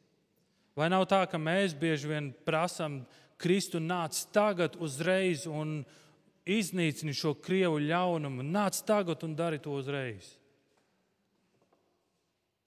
Vai 0.78 0.88
nav 0.90 1.06
tā, 1.10 1.22
ka 1.30 1.38
mēs 1.42 1.76
bieži 1.78 2.10
vien 2.10 2.32
prasām, 2.46 3.04
Kristu 3.40 3.80
nāc 3.80 4.18
tagad, 4.36 4.76
uzreiz 4.84 5.46
un 5.48 5.80
iznīcini 6.44 7.14
šo 7.16 7.32
krievu 7.40 7.78
ļaunumu, 7.80 8.44
nāc 8.44 8.82
tagad 8.88 9.24
un 9.24 9.36
dari 9.38 9.62
to 9.64 9.72
uzreiz? 9.78 10.34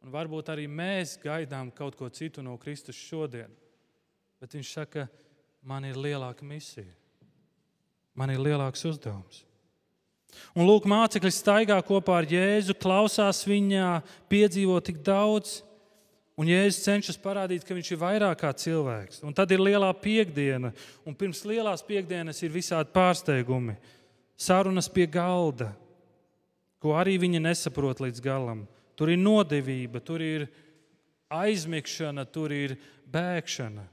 Un 0.02 0.11
varbūt 0.14 0.49
arī 0.50 0.64
mēs 0.66 1.18
gaidām 1.23 1.71
kaut 1.76 1.99
ko 1.99 2.09
citu 2.11 2.42
no 2.42 2.56
Kristus 2.59 2.99
šodien. 2.99 3.52
Bet 4.40 4.56
viņš 4.56 4.73
saka, 4.75 5.06
man 5.62 5.85
ir 5.87 5.99
lielāka 6.00 6.42
misija, 6.47 6.90
man 8.18 8.32
ir 8.32 8.42
lielāks 8.42 8.82
uzdevums. 8.88 9.44
Un 10.53 10.67
lūk, 10.69 10.87
mācekļi 10.89 11.33
staigā 11.33 11.79
kopā 11.87 12.21
ar 12.21 12.29
Jēzu, 12.29 12.77
klausās 12.77 13.43
viņā, 13.49 14.01
piedzīvo 14.33 14.79
tik 14.85 15.01
daudz. 15.05 15.61
Un 16.41 16.49
Jēzus 16.49 16.85
cenšas 16.87 17.21
parādīt, 17.21 17.65
ka 17.69 17.77
viņš 17.77 17.93
ir 17.93 18.01
vairāk 18.01 18.41
kā 18.41 18.51
cilvēks. 18.57 19.21
Un 19.27 19.37
tad 19.37 19.53
ir 19.53 19.61
lielā 19.61 19.91
piekdiena, 20.01 20.73
un 21.05 21.17
pirms 21.17 21.45
lielās 21.49 21.85
piekdienas 21.85 22.41
ir 22.43 22.55
visādi 22.55 22.93
pārsteigumi. 22.95 23.77
Sarunas 24.41 24.89
pie 24.91 25.05
galda, 25.07 25.71
ko 26.83 26.97
arī 26.99 27.19
viņi 27.21 27.43
nesaprot 27.45 28.01
līdz 28.03 28.25
galam. 28.25 28.65
Tur 28.97 29.12
ir 29.12 29.21
nodevība, 29.21 30.01
tur 30.05 30.25
ir 30.25 30.49
aizmigšana, 31.33 32.25
tur 32.33 32.53
ir 32.53 32.77
bēgšana. 33.12 33.85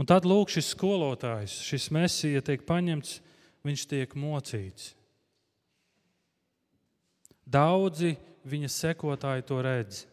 Un 0.00 0.08
tad 0.08 0.24
lūk, 0.28 0.52
šis 0.52 0.70
skolotājs, 0.72 1.58
šis 1.66 1.90
mesija 1.92 2.40
tiek 2.44 2.62
paņemts 2.68 3.18
viņš 3.66 3.84
tiek 3.90 4.14
mocīts. 4.16 4.94
Daudzi 7.50 8.14
viņa 8.46 8.70
sekotāji 8.70 9.46
to 9.48 9.58
redz. 9.64 10.04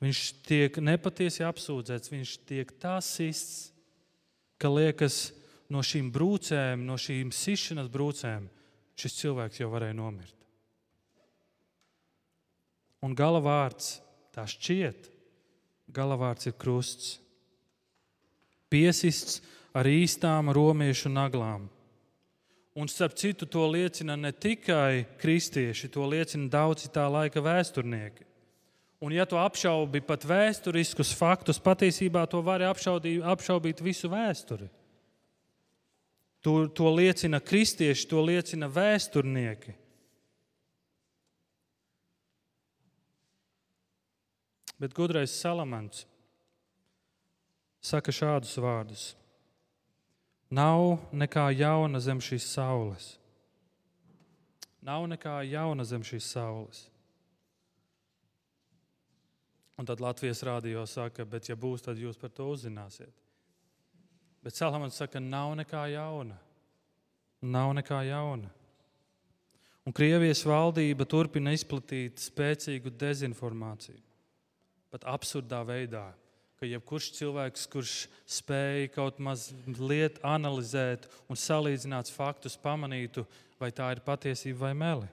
Viņš 0.00 0.20
tiek 0.48 0.78
nepatiesi 0.80 1.44
apsūdzēts, 1.44 2.12
viņš 2.12 2.36
tiek 2.48 2.70
tā 2.80 2.96
sists, 3.04 3.68
ka 4.60 4.70
liekas, 4.72 5.28
no 5.70 5.82
šīm 5.84 6.08
brūcēm, 6.12 6.86
no 6.86 6.96
šīm 6.98 7.30
sišanas 7.34 7.90
brūcēm, 7.92 8.48
šis 8.98 9.18
cilvēks 9.20 9.60
jau 9.60 9.68
varēja 9.72 9.96
nomirt. 9.96 10.36
Un 13.04 13.14
gala 13.16 13.40
vārds 13.44 13.98
tā 14.34 14.44
šķiet, 14.48 15.08
gala 15.92 16.18
vārds 16.20 16.48
ir 16.50 16.56
krusts. 16.60 17.18
Piesists 18.70 19.40
ar 19.74 19.86
īstām 19.86 20.50
romiešu 20.54 21.12
naglām. 21.12 21.68
Un, 22.74 22.88
starp 22.88 23.16
citu, 23.18 23.46
to 23.50 23.66
liecina 23.66 24.14
ne 24.16 24.30
tikai 24.32 25.04
kristieši, 25.18 25.90
to 25.90 26.06
liecina 26.06 26.46
daudzi 26.50 26.90
tā 26.94 27.04
laika 27.10 27.42
vēsturnieki. 27.42 28.26
Un, 29.00 29.14
ja 29.16 29.24
tu 29.26 29.38
apšaubi 29.40 30.02
pat 30.04 30.26
vēsturiskus 30.28 31.10
faktus, 31.16 31.58
patiesībā 31.58 32.26
to 32.30 32.42
var 32.44 32.62
apšaubīt, 32.68 33.82
visu 33.82 34.10
vēsturi. 34.12 34.68
To, 36.44 36.68
to 36.68 36.88
liecina 36.92 37.40
kristieši, 37.40 38.06
to 38.08 38.22
liecina 38.24 38.68
vēsturnieki. 38.70 39.74
Bet 44.80 44.94
gudrais 44.96 45.32
Salamans 45.36 46.06
saka 47.84 48.12
šādus 48.12 48.54
vārdus: 48.60 49.10
Nav 50.50 50.98
nekā 51.14 51.46
jauna 51.54 52.00
zem 52.02 52.18
šīs 52.18 52.48
saules. 52.50 53.12
Nav 54.82 55.04
nekā 55.12 55.36
jauna 55.46 55.84
zem 55.86 56.02
šīs 56.02 56.26
saules. 56.32 56.86
Un 59.78 59.86
tad 59.88 60.00
Latvijas 60.02 60.42
rādio 60.44 60.82
saka, 60.90 61.24
bet 61.24 61.48
ja 61.48 61.56
būs, 61.56 61.84
tad 61.86 62.00
jūs 62.00 62.18
par 62.20 62.32
to 62.34 62.50
uzzināsiet. 62.52 63.12
Bet 64.44 64.56
Salamans 64.56 64.98
saka, 64.98 65.20
nav 65.20 65.54
nekā 65.56 65.86
jauna. 65.92 66.36
Nav 67.40 67.72
nekā 67.78 68.02
jauna. 68.08 68.50
Un 69.86 69.94
Krievijas 69.96 70.42
valdība 70.44 71.06
turpina 71.08 71.54
izplatīt 71.56 72.20
spēcīgu 72.20 72.92
dezinformāciju. 73.00 74.00
Pat 74.92 75.06
absurdā 75.08 75.62
veidā, 75.64 76.10
ka 76.60 76.68
jebkurš 76.68 77.06
cilvēks, 77.16 77.62
kurš 77.72 77.90
spēja 78.28 78.90
kaut 78.92 79.16
mazliet 79.24 80.18
analizēt 80.20 81.06
un 81.32 81.38
salīdzināt 81.40 82.10
faktus, 82.12 82.58
pamanītu, 82.60 83.24
vai 83.56 83.70
tā 83.72 83.86
ir 83.94 84.02
patiesība 84.04 84.66
vai 84.66 84.74
meli. 84.76 85.08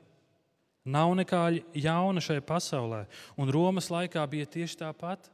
Nav 0.84 1.13
nekā 1.16 1.46
jauna 1.72 2.20
šajā 2.25 2.44
pasaulē, 2.44 3.00
un 3.39 3.54
Romas 3.56 3.88
laikā 3.88 4.25
bija 4.27 4.50
tieši 4.58 4.82
tāpat. 4.84 5.32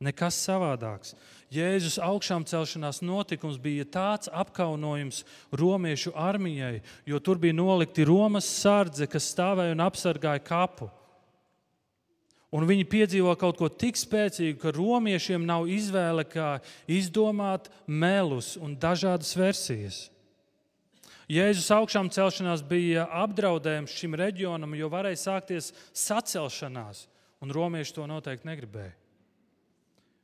Nekas 0.00 0.40
savādāks. 0.40 1.12
Jēzus 1.52 2.00
augšām 2.00 2.48
celšanās 2.48 3.04
notikums 3.04 3.60
bija 3.60 3.84
tāds 3.84 4.32
apkaunojums 4.32 5.20
romiešu 5.52 6.16
armijai, 6.16 6.78
jo 7.04 7.20
tur 7.20 7.36
bija 7.36 7.60
nolikti 7.60 8.08
Romas 8.08 8.48
sardze, 8.48 9.04
kas 9.04 9.28
stāvēja 9.36 9.76
un 9.76 9.84
apsargāja 9.84 10.40
kapu. 10.48 10.88
Un 12.54 12.68
viņi 12.68 12.86
piedzīvo 12.86 13.32
kaut 13.38 13.58
ko 13.58 13.66
tik 13.66 13.98
spēcīgu, 13.98 14.60
ka 14.62 14.72
romiešiem 14.76 15.42
nav 15.46 15.66
izvēle, 15.66 16.22
kā 16.28 16.60
izdomāt 16.86 17.66
melus 17.86 18.54
un 18.60 18.76
dažādas 18.78 19.34
versijas. 19.34 20.04
Jēzus 21.26 21.70
augšām 21.74 22.12
celšanās 22.14 22.62
bija 22.68 23.08
apdraudējums 23.24 23.96
šim 23.96 24.14
reģionam, 24.20 24.76
jo 24.76 24.90
varēja 24.92 25.22
sākties 25.24 25.72
sacelšanās, 25.96 27.08
un 27.42 27.54
romieši 27.56 27.96
to 27.96 28.06
noteikti 28.06 28.46
negribēja. 28.46 28.94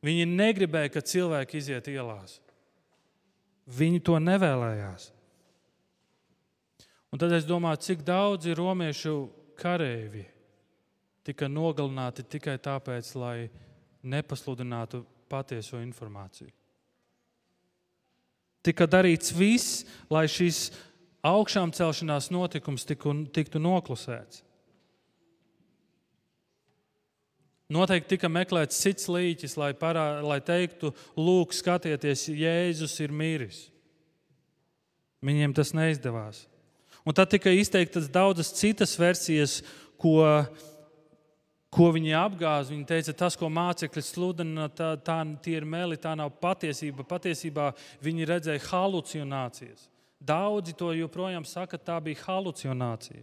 Viņi 0.06 0.28
negribēja, 0.30 0.94
ka 0.94 1.02
cilvēki 1.04 1.58
iziet 1.58 1.88
ielās. 1.90 2.38
Viņi 3.66 4.00
to 4.06 4.20
nevēlējās. 4.22 5.10
Un 7.10 7.18
tad 7.18 7.34
es 7.34 7.48
domāju, 7.48 7.82
cik 7.88 8.04
daudzi 8.06 8.54
romiešu 8.54 9.16
kareivi 9.58 10.28
tika 11.30 11.48
nogalināti 11.50 12.26
tikai 12.26 12.58
tāpēc, 12.62 13.14
lai 13.18 13.50
nepasludinātu 14.02 15.04
patieso 15.30 15.78
informāciju. 15.80 16.50
Tika 18.66 18.84
darīts 18.90 19.32
viss, 19.32 19.84
lai 20.12 20.26
šis 20.28 20.68
augšām 21.24 21.72
celšanās 21.72 22.28
notikums 22.32 22.84
tiktu, 22.88 23.14
tiktu 23.32 23.62
noklusēts. 23.62 24.42
Noteikti 27.70 28.16
tika 28.16 28.28
meklēts 28.28 28.80
cits 28.82 29.06
līķis, 29.06 29.54
lai, 29.60 29.70
parā, 29.78 30.18
lai 30.26 30.40
teiktu, 30.42 30.90
lūk, 31.14 31.54
skatieties, 31.54 32.26
Jēzus 32.34 32.96
ir 33.04 33.14
miris. 33.14 33.68
Viņiem 35.22 35.54
tas 35.54 35.70
neizdevās. 35.76 36.48
Un 37.06 37.14
tad 37.16 37.30
tika 37.32 37.52
izteiktas 37.54 38.10
daudzas 38.12 38.50
citas 38.58 38.96
versijas, 38.98 39.60
ko, 40.00 40.18
ko 41.74 41.90
viņi 41.94 42.14
apgāza. 42.18 42.74
Viņi 42.74 42.86
teica, 42.88 43.14
tas, 43.24 43.36
ko 43.38 43.48
mācekļi 43.52 44.02
sludina, 44.04 44.66
tā, 44.74 44.92
tā 44.98 45.22
ir 45.50 45.66
meli, 45.66 45.98
tā 46.00 46.16
nav 46.18 46.34
patiesība. 46.42 47.06
Patiesībā 47.06 47.70
viņi 48.02 48.28
redzēja 48.28 48.66
halucinācijas. 48.70 49.86
Daudzi 50.20 50.74
to 50.76 50.90
joprojām 50.92 51.46
saka, 51.48 51.78
tā 51.78 51.96
bija 52.04 52.26
halucinācija. 52.26 53.22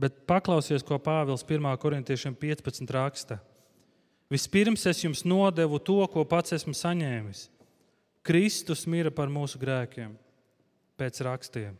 Bet 0.00 0.24
paklausies, 0.26 0.82
ko 0.82 0.96
Pāvils 0.96 1.44
1. 1.44 1.68
korintiešiem 1.78 2.34
15 2.34 2.90
raksta. 2.96 3.36
Vispirms 4.32 4.86
es 4.88 5.02
jums 5.04 5.26
nodevu 5.28 5.78
to, 5.82 6.00
ko 6.08 6.24
pats 6.24 6.54
esmu 6.56 6.72
saņēmis. 6.74 7.48
Kristus 8.24 8.86
mira 8.88 9.12
par 9.12 9.28
mūsu 9.32 9.60
grēkiem 9.60 10.14
pēc 11.00 11.20
rakstiem 11.26 11.76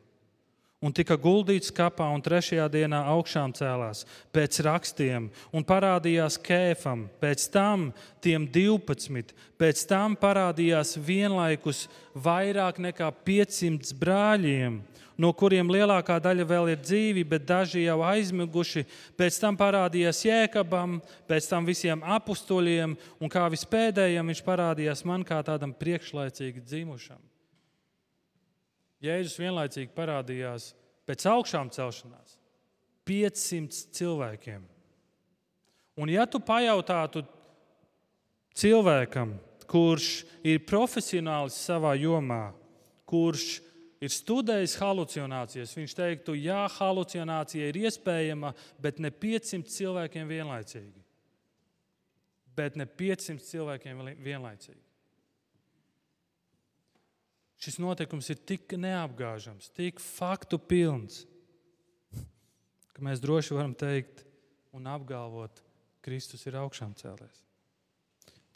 un 0.80 0.94
tika 0.96 1.16
guldīts 1.20 1.72
kapā, 1.76 2.06
un 2.08 2.22
trešajā 2.24 2.64
dienā 2.72 3.02
augšām 3.12 3.52
cēlās 3.56 4.06
pēc 4.32 4.62
rakstiem, 4.64 5.28
un 5.52 5.66
parādījās 5.66 6.38
kēfam, 6.40 7.04
pēc 7.20 7.46
tam 7.52 7.90
tiem 8.24 8.46
12, 8.48 9.34
pēc 9.60 9.84
tam 9.90 10.16
parādījās 10.20 10.96
vienlaikus 10.96 11.86
vairāk 12.16 12.80
nekā 12.80 13.12
500 13.26 13.92
brāļiem. 14.00 14.80
No 15.20 15.34
kuriem 15.36 15.68
lielākā 15.68 16.14
daļa 16.24 16.46
vēl 16.48 16.70
ir 16.72 16.78
dzīvi, 16.80 17.26
bet 17.28 17.44
daži 17.44 17.82
jau 17.82 17.98
aizmiguši. 18.08 18.86
Pēc 19.20 19.36
tam 19.42 19.58
parādījās 19.60 20.22
Jēkabam, 20.24 20.96
pēc 21.28 21.50
tam 21.50 21.68
visiem 21.68 22.00
apstuļiem, 22.16 22.96
un 23.20 23.32
kā 23.32 23.44
vispēdējiem 23.52 24.32
viņš 24.32 24.40
parādījās 24.48 25.04
man 25.04 25.26
kā 25.28 25.42
tādam 25.44 25.76
priekšlaicīgi 25.76 26.64
dzimušam. 26.64 27.20
Jēzus 29.00 29.38
vienlaicīgi 29.40 29.94
parādījās 29.96 30.72
pēc 31.08 31.24
augšām 31.30 31.70
celšanās 31.72 32.36
500 33.08 33.96
cilvēkiem. 33.96 34.66
Un 36.00 36.12
ja 36.12 36.26
tu 36.28 36.40
pajautātu 36.40 37.24
cilvēkam, 38.56 39.34
kurš 39.70 40.24
ir 40.46 40.62
profesionālis 40.68 41.58
savā 41.64 41.94
jomā, 41.98 42.50
kurš 43.08 43.60
ir 44.00 44.12
studējis 44.12 44.76
halucinācijas, 44.80 45.74
viņš 45.76 45.96
teiktu, 45.96 46.36
jā, 46.40 46.62
halucinācija 46.78 47.68
ir 47.68 47.80
iespējama, 47.84 48.54
bet 48.80 49.00
ne 49.02 49.10
500 49.12 49.74
cilvēkiem 49.74 50.30
vienlaicīgi. 50.30 51.04
Bet 52.56 52.76
ne 52.76 52.86
500 52.86 53.44
cilvēkiem 53.46 54.00
vienlaicīgi. 54.24 54.89
Šis 57.60 57.76
notikums 57.82 58.30
ir 58.32 58.40
tik 58.48 58.72
neapgāžams, 58.80 59.68
tik 59.76 60.00
faktu 60.00 60.56
pilns, 60.58 61.26
ka 62.96 63.04
mēs 63.04 63.20
droši 63.20 63.56
varam 63.58 63.74
teikt 63.76 64.24
un 64.76 64.88
apgalvot, 64.88 65.60
ka 65.60 66.08
Kristus 66.08 66.46
ir 66.48 66.56
augšām 66.56 66.94
cēlēs. 66.96 67.42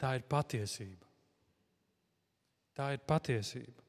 Tā 0.01 0.15
ir 0.17 0.25
patiesība. 0.27 1.05
Tā 2.75 2.91
ir 2.95 3.03
patiesība. 3.07 3.85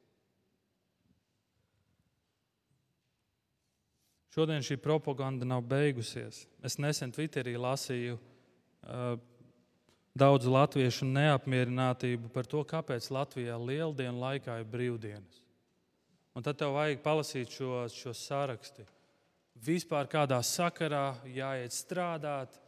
Šodien 4.37 4.61
šī 4.61 4.76
propaganda 4.76 5.48
nav 5.48 5.64
beigusies. 5.64 6.42
Es 6.61 6.76
nesen 6.76 7.09
Twitterī 7.16 7.57
lasīju 7.57 8.18
uh, 8.20 9.16
daudzu 10.16 10.50
latviešu 10.52 11.07
neapmierinātību 11.09 12.31
par 12.33 12.48
to, 12.48 12.62
kāpēc 12.64 13.09
Latvijā 13.12 13.57
lieldienu 13.61 14.20
laikā 14.22 14.61
ir 14.62 14.68
brīvdienas. 14.72 15.42
Un 16.37 16.44
tad 16.44 16.59
tev 16.61 16.74
vajag 16.76 17.00
palasīt 17.05 17.52
šo, 17.52 17.87
šo 17.92 18.12
sarakstu. 18.16 18.85
Vispār 19.64 20.09
kādā 20.12 20.38
sakarā 20.44 21.16
jāiet 21.33 21.72
strādāt, 21.72 22.59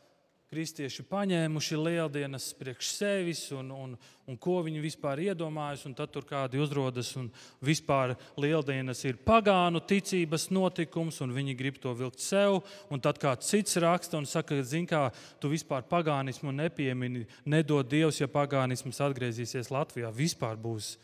kristieši 0.49 1.05
paņēmuši 1.05 1.77
lieldienas 1.77 2.47
priekš 2.57 2.89
sevis 2.95 3.43
un, 3.53 3.69
un, 3.75 3.91
un 4.25 4.37
ko 4.41 4.59
viņi 4.65 4.81
vispār 4.81 5.21
iedomājas. 5.27 5.85
Tad 5.97 6.13
tur 6.15 6.25
kādi 6.29 6.61
uzrodas 6.63 7.11
un 7.21 7.27
vispār 7.65 8.15
lieldienas 8.41 9.03
ir 9.05 9.19
pagānu 9.27 9.83
ticības 9.85 10.49
notikums 10.55 11.21
un 11.25 11.35
viņi 11.37 11.57
grib 11.59 11.81
to 11.83 11.93
vilkt 11.97 12.25
sev. 12.25 12.63
Un 12.89 13.03
tad 13.05 13.21
kāds 13.21 13.51
cits 13.53 13.77
raksta 13.85 14.17
un 14.17 14.29
saka, 14.29 14.57
zini, 14.65 14.89
kā 14.89 15.11
tu 15.41 15.51
vispār 15.53 15.85
pagānismu 15.89 16.55
nepiemini, 16.57 17.27
nedod 17.45 17.89
Dievs, 17.89 18.23
ja 18.23 18.29
pagānisms 18.33 19.03
atgriezīsies 19.05 19.69
Latvijā, 19.75 20.13
vispār 20.15 20.57
būs 20.61 20.95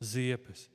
ziepes. 0.00 0.70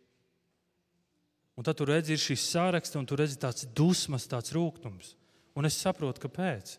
Un 1.58 1.66
tad 1.66 1.76
tur 1.82 1.90
redzi 1.92 2.16
šis 2.16 2.46
saraksts, 2.54 2.96
un 2.96 3.10
tur 3.10 3.20
redzi 3.20 3.42
tāds 3.42 3.66
dusmas, 3.76 4.30
tāds 4.30 4.54
rūkums. 4.56 5.16
Un 5.58 5.66
es 5.68 5.76
saprotu, 5.82 6.22
kāpēc 6.24 6.78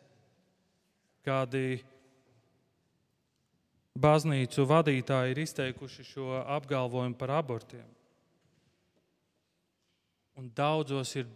kādi 1.26 1.80
baznīcu 4.00 4.64
vadītāji 4.68 5.34
ir 5.34 5.42
izteikuši 5.44 6.06
šo 6.06 6.40
apgalvojumu 6.56 7.18
par 7.18 7.34
abortiem. 7.40 7.86
Un 10.40 10.48
daudzos 10.56 11.12
ir 11.20 11.28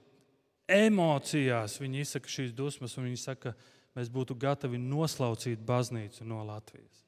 emocijās, 0.71 1.77
viņi 1.81 2.05
izsaka 2.05 2.31
šīs 2.31 2.55
dusmas, 2.57 2.97
un 2.97 3.11
viņi 3.11 3.21
saka, 3.21 3.53
mēs 3.97 4.09
būtu 4.13 4.37
gatavi 4.41 4.81
noslaucīt 4.81 5.61
baznīcu 5.67 6.25
no 6.25 6.41
Latvijas. 6.47 7.03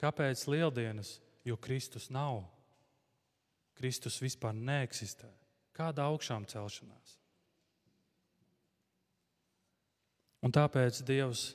Kāpēc 0.00 0.44
lieldienas? 0.52 1.18
Jo 1.44 1.56
Kristus 1.60 2.10
nav. 2.12 2.42
Kristus 3.76 4.20
vispār 4.20 4.54
neeksistē. 4.56 5.28
Kāda 5.76 6.06
augšām 6.08 6.46
celšanās? 6.48 7.18
Un 10.44 10.52
tāpēc 10.52 11.00
Dievs 11.08 11.54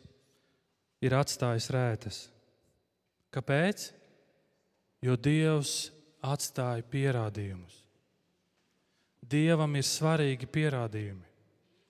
ir 1.06 1.14
atstājis 1.14 1.70
rētas. 1.74 2.20
Kāpēc? 3.30 3.92
Jo 5.06 5.16
Dievs 5.16 5.92
atstāja 6.26 6.84
pierādījumus. 6.90 7.76
Dievam 9.30 9.76
ir 9.78 9.86
svarīgi 9.86 10.48
pierādījumi. 10.50 11.28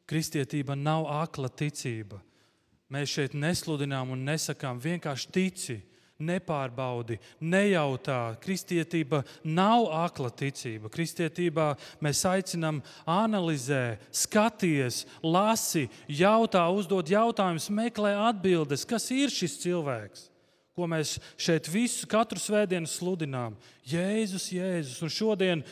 Kristietība 0.09 0.75
nav 0.75 1.07
akla 1.21 1.49
ticība. 1.49 2.19
Mēs 2.89 3.13
šeit 3.13 3.35
nesludinām 3.37 4.11
un 4.11 4.25
nesakām 4.25 4.81
vienkārši 4.81 5.31
tici, 5.31 5.77
nepārbaudi, 6.19 7.17
nejautā. 7.39 8.35
Kristietība 8.43 9.23
nav 9.47 9.87
akla 10.01 10.29
ticība. 10.29 10.91
Kristietībā 10.91 11.71
mēs 12.03 12.23
aicinām 12.27 12.81
analizē, 13.07 13.97
skaties, 14.11 15.05
lasi, 15.23 15.87
jautā, 16.11 16.65
uzdod 16.75 17.09
jautājumus, 17.09 17.69
meklē 17.71 18.15
atbildes, 18.29 18.85
kas 18.87 19.07
ir 19.15 19.31
šis 19.33 19.57
cilvēks. 19.63 20.27
Ko 20.75 20.87
mēs 20.87 21.17
šeit 21.39 21.67
visu 21.67 22.07
katru 22.07 22.39
svētdienu 22.39 22.87
sludinām? 22.87 23.57
Jēzus, 23.87 24.51
Jēzus. 24.55 25.01
Un 25.03 25.11
šodien 25.11 25.63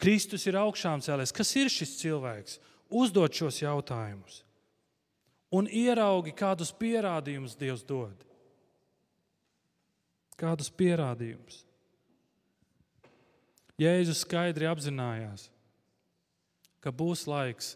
Kristus 0.00 0.46
ir 0.48 0.56
augšām 0.56 1.02
cēlies. 1.04 1.34
Kas 1.36 1.50
ir 1.60 1.72
šis 1.72 1.98
cilvēks? 2.00 2.60
Uzdod 2.88 3.34
šos 3.36 3.60
jautājumus. 3.60 4.40
Un 5.54 5.68
ieraugi, 5.68 6.32
kādus 6.34 6.72
pierādījumus 6.74 7.58
Dievs 7.58 7.84
dod. 7.86 8.24
Kādus 10.40 10.70
pierādījumus? 10.74 11.62
Jēzus 13.80 14.22
skaidri 14.22 14.68
apzinājās, 14.70 15.48
ka 16.82 16.92
būs 16.94 17.24
laiks, 17.26 17.74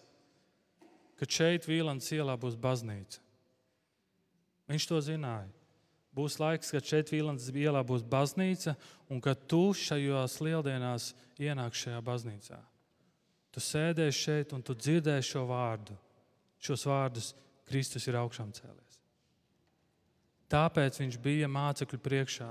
kad 1.18 1.32
šeit 1.34 1.66
Vīlāns 1.66 2.10
ielā 2.14 2.36
būs 2.38 2.54
baznīca. 2.58 3.22
Viņš 4.70 4.86
to 4.86 5.00
zināja. 5.02 5.48
Būs 6.14 6.38
laiks, 6.40 6.70
kad 6.74 6.86
šeit 6.86 7.10
Vīlāns 7.12 7.48
ielā 7.50 7.82
būs 7.86 8.04
baznīca, 8.06 8.76
un 9.10 9.22
kad 9.22 9.42
tu 9.50 9.70
šajās 9.74 10.38
lieldienās 10.44 11.12
ienāks 11.38 11.84
šajā 11.84 12.00
baznīcā. 12.04 12.58
Tu 13.54 13.62
sēdēsi 13.64 14.24
šeit 14.24 14.54
un 14.54 14.62
tu 14.62 14.74
dzirdēsi 14.76 15.34
šo 15.34 15.46
vārdu. 15.48 15.96
Šos 16.62 16.84
vārdus 16.90 17.32
Kristus 17.68 18.06
ir 18.10 18.18
augšām 18.18 18.50
cēlējis. 18.54 18.87
Tāpēc 20.48 20.96
viņš 21.02 21.18
bija 21.20 21.48
mācekļu 21.52 21.98
priekšā, 22.00 22.48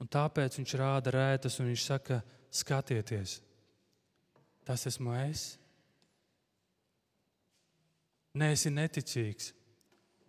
un 0.00 0.08
tāpēc 0.08 0.56
viņš 0.56 0.74
rāda 0.80 1.12
rētas, 1.12 1.58
un 1.60 1.68
viņš 1.68 1.84
saka, 1.84 2.22
skatieties, 2.56 3.40
tas 4.64 4.86
esmu 4.88 5.12
es. 5.26 5.44
Nē, 8.36 8.52
esi 8.52 8.72
neticīgs, 8.72 9.52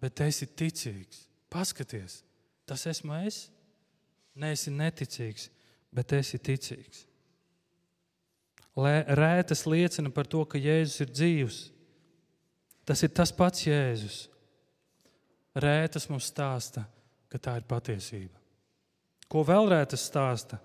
bet 0.01 0.21
esi 0.23 0.47
ticīgs. 0.47 1.25
Paskaties, 1.51 2.21
tas 2.67 2.83
esmu 2.91 3.15
es. 3.27 3.47
Nē, 4.37 4.51
esi 4.55 4.71
neticīgs, 4.71 5.47
bet 5.95 6.13
esi 6.15 6.39
ticīgs. 6.39 7.05
Rētas 8.77 9.65
liecina 9.65 10.11
par 10.13 10.27
to, 10.29 10.43
ka 10.45 10.59
Jēzus 10.61 11.01
ir 11.01 11.11
dzīvs. 11.11 11.61
Tas 12.87 13.01
ir 13.03 13.09
tas 13.15 13.33
pats 13.33 13.65
Jēzus. 13.65 14.27
Rētas 15.57 16.05
mums 16.11 16.29
stāsta, 16.29 16.83
ka 16.85 16.96
tā 17.35 17.57
ir 17.59 17.67
patiesība. 17.67 18.39
Ko 19.27 19.43
vēl 19.43 19.67
rētas 19.73 20.05
stāsta? 20.07 20.61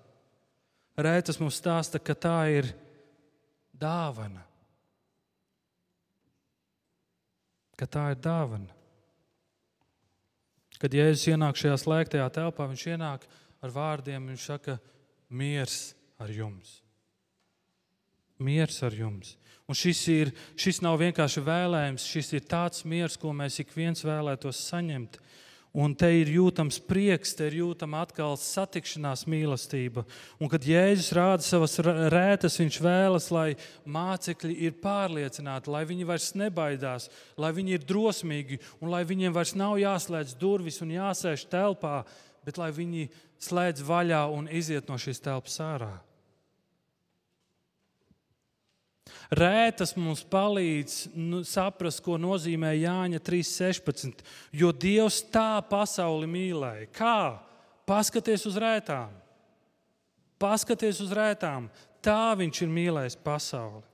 Rētas 0.94 1.40
mums 1.42 1.59
stāsta, 1.59 1.98
ka 1.98 2.14
tā 2.14 2.38
ir 2.55 2.68
dāvana. 3.75 4.44
Ka 7.75 7.88
tā 7.90 8.12
ir 8.14 8.20
dāvana. 8.22 8.70
Kad 10.79 10.94
Jēzus 10.94 11.29
ienāk 11.33 11.59
šajā 11.59 11.79
slēgtajā 11.79 12.29
telpā, 12.35 12.66
viņš 12.70 12.87
ienāk 12.94 13.27
ar 13.62 13.75
vārdiem, 13.75 14.31
viņš 14.31 14.46
saka, 14.51 14.79
miers 15.31 15.92
ar 16.22 16.31
jums. 16.31 16.81
Miers 18.42 18.81
ar 18.83 18.94
jums. 18.94 19.37
Un 19.70 19.79
šis, 19.79 20.01
ir, 20.11 20.33
šis 20.59 20.83
nav 20.83 20.98
vienkārši 21.01 21.42
vēlējums, 21.46 22.07
šis 22.11 22.33
ir 22.35 22.46
tāds 22.51 22.83
miers, 22.88 23.16
ko 23.16 23.31
mēs 23.37 23.61
ik 23.62 23.70
viens 23.77 24.03
vēlētos 24.05 24.59
saņemt. 24.68 25.20
Un 25.73 25.95
te 25.97 26.11
ir 26.13 26.29
jūtams 26.29 26.77
prieks, 26.85 27.31
te 27.33 27.47
ir 27.49 27.55
jūtama 27.63 28.03
atkal 28.05 28.35
satikšanās 28.37 29.23
mīlestība. 29.25 30.05
Un, 30.37 30.51
kad 30.53 30.67
Jēzus 30.69 31.15
rāda 31.17 31.47
savas 31.47 31.79
rētas, 32.13 32.59
viņš 32.61 32.77
vēlas, 32.85 33.31
lai 33.33 33.47
mācekļi 33.89 34.59
ir 34.69 34.77
pārliecināti, 34.85 35.73
lai 35.73 35.87
viņi 35.89 36.09
vairs 36.13 36.29
nebaidās, 36.37 37.09
lai 37.41 37.55
viņi 37.57 37.79
ir 37.79 37.89
drosmīgi 37.89 38.61
un 38.85 38.93
lai 38.93 39.01
viņiem 39.09 39.33
vairs 39.33 39.57
nav 39.57 39.81
jāslēdz 39.81 40.37
durvis 40.37 40.83
un 40.85 40.93
jāsēž 40.93 41.49
telpā, 41.49 42.03
bet 42.45 42.61
lai 42.61 42.69
viņi 42.77 43.09
slēdz 43.41 43.89
vaļā 43.89 44.27
un 44.29 44.53
iziet 44.53 44.93
no 44.93 45.01
šīs 45.01 45.25
telpas 45.25 45.57
ārā. 45.65 45.95
Rētas 49.33 49.94
mums 49.96 50.22
palīdz 50.29 50.96
nu, 51.16 51.42
saprast, 51.48 52.03
ko 52.05 52.18
nozīmē 52.20 52.75
Jāņa 52.77 53.20
3.16. 53.25 54.20
Jo 54.53 54.72
Dievs 54.72 55.22
tā 55.33 55.62
pasauli 55.70 56.29
mīlēja. 56.29 56.90
Kā? 56.92 57.18
Paskaties 57.88 58.44
uz 58.51 58.59
rētām. 58.61 59.14
Paskaties 60.42 61.01
uz 61.05 61.14
rētām. 61.16 61.70
Tā 62.03 62.35
viņš 62.38 62.64
ir 62.64 62.70
mīlējis 62.75 63.18
pasauli. 63.25 63.85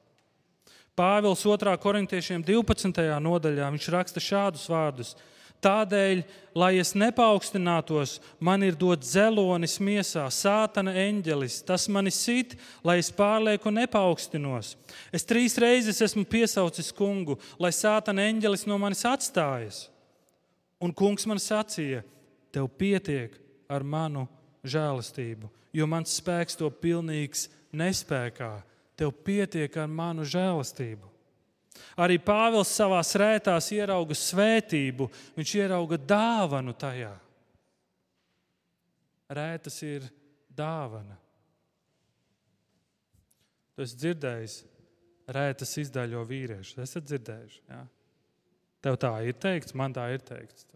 Pāvils 0.99 1.45
2. 1.47 1.77
korintiešiem 1.79 2.43
12. 2.43 3.05
nodaļā 3.23 3.69
viņš 3.71 3.89
raksta 3.95 4.23
šādus 4.23 4.65
vārdus: 4.67 5.13
Tādēļ, 5.59 6.21
lai 6.55 6.77
es 6.79 6.93
nepaukstinātos, 6.95 8.19
man 8.39 8.63
ir 8.63 8.77
dots 8.79 9.11
zelonis 9.17 9.79
miesā, 9.83 10.29
sātana 10.31 10.93
eņģelis. 11.03 11.57
Tas 11.67 11.89
mani 11.91 12.13
sit, 12.15 12.55
lai 12.87 13.01
es 13.03 13.11
pārlieku 13.15 13.73
nepaukstinos. 13.75 14.77
Es 15.11 15.27
trīs 15.27 15.59
reizes 15.59 15.99
esmu 16.07 16.23
piesaucis 16.31 16.93
kungu, 16.95 17.41
lai 17.59 17.73
sātana 17.75 18.29
eņģelis 18.31 18.69
no 18.71 18.79
manis 18.79 19.03
atstājas. 19.09 19.89
Un 20.79 20.95
kungs 20.95 21.27
man 21.27 21.43
sacīja, 21.43 22.05
tev 22.55 22.71
pietiek 22.79 23.35
ar 23.67 23.83
manu 23.83 24.29
žēlastību, 24.63 25.51
jo 25.75 25.91
mans 25.91 26.15
spēks 26.21 26.55
to 26.59 26.71
pilnīgs 26.71 27.49
nespējā. 27.75 28.55
Tev 28.99 29.11
pietiek 29.27 29.75
ar 29.79 29.91
manu 29.91 30.23
žēlastību. 30.27 31.18
Arī 31.99 32.19
Pāvils 32.23 32.71
savā 32.71 33.01
rētās 33.03 33.71
ierauga 33.75 34.15
svētību, 34.15 35.09
viņš 35.37 35.55
ierauga 35.59 35.99
dāvanu 35.99 36.75
tajā. 36.79 37.13
Rētas 39.29 39.83
ir 39.85 40.07
dāvana. 40.57 41.19
Tu 43.75 43.85
esi 43.85 43.99
dzirdējis, 43.99 44.57
rētas 45.35 45.77
izdaļo 45.85 46.25
vīriešu. 46.27 46.81
Esat 46.83 47.07
dzirdējuši? 47.07 47.61
Ja? 47.69 47.85
Tev 48.83 48.99
tā 49.03 49.13
ir 49.27 49.37
teikts, 49.39 49.75
man 49.77 49.95
tā 49.95 50.09
ir 50.15 50.23
teikts. 50.27 50.67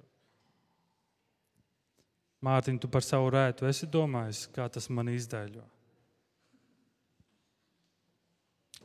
Mārtiņ, 2.42 2.80
tu 2.82 2.90
par 2.90 3.04
savu 3.06 3.30
rētu 3.30 3.68
esi 3.68 3.86
domājis, 3.86 4.48
kā 4.54 4.66
tas 4.70 4.88
man 4.90 5.12
izdaļo. 5.12 5.62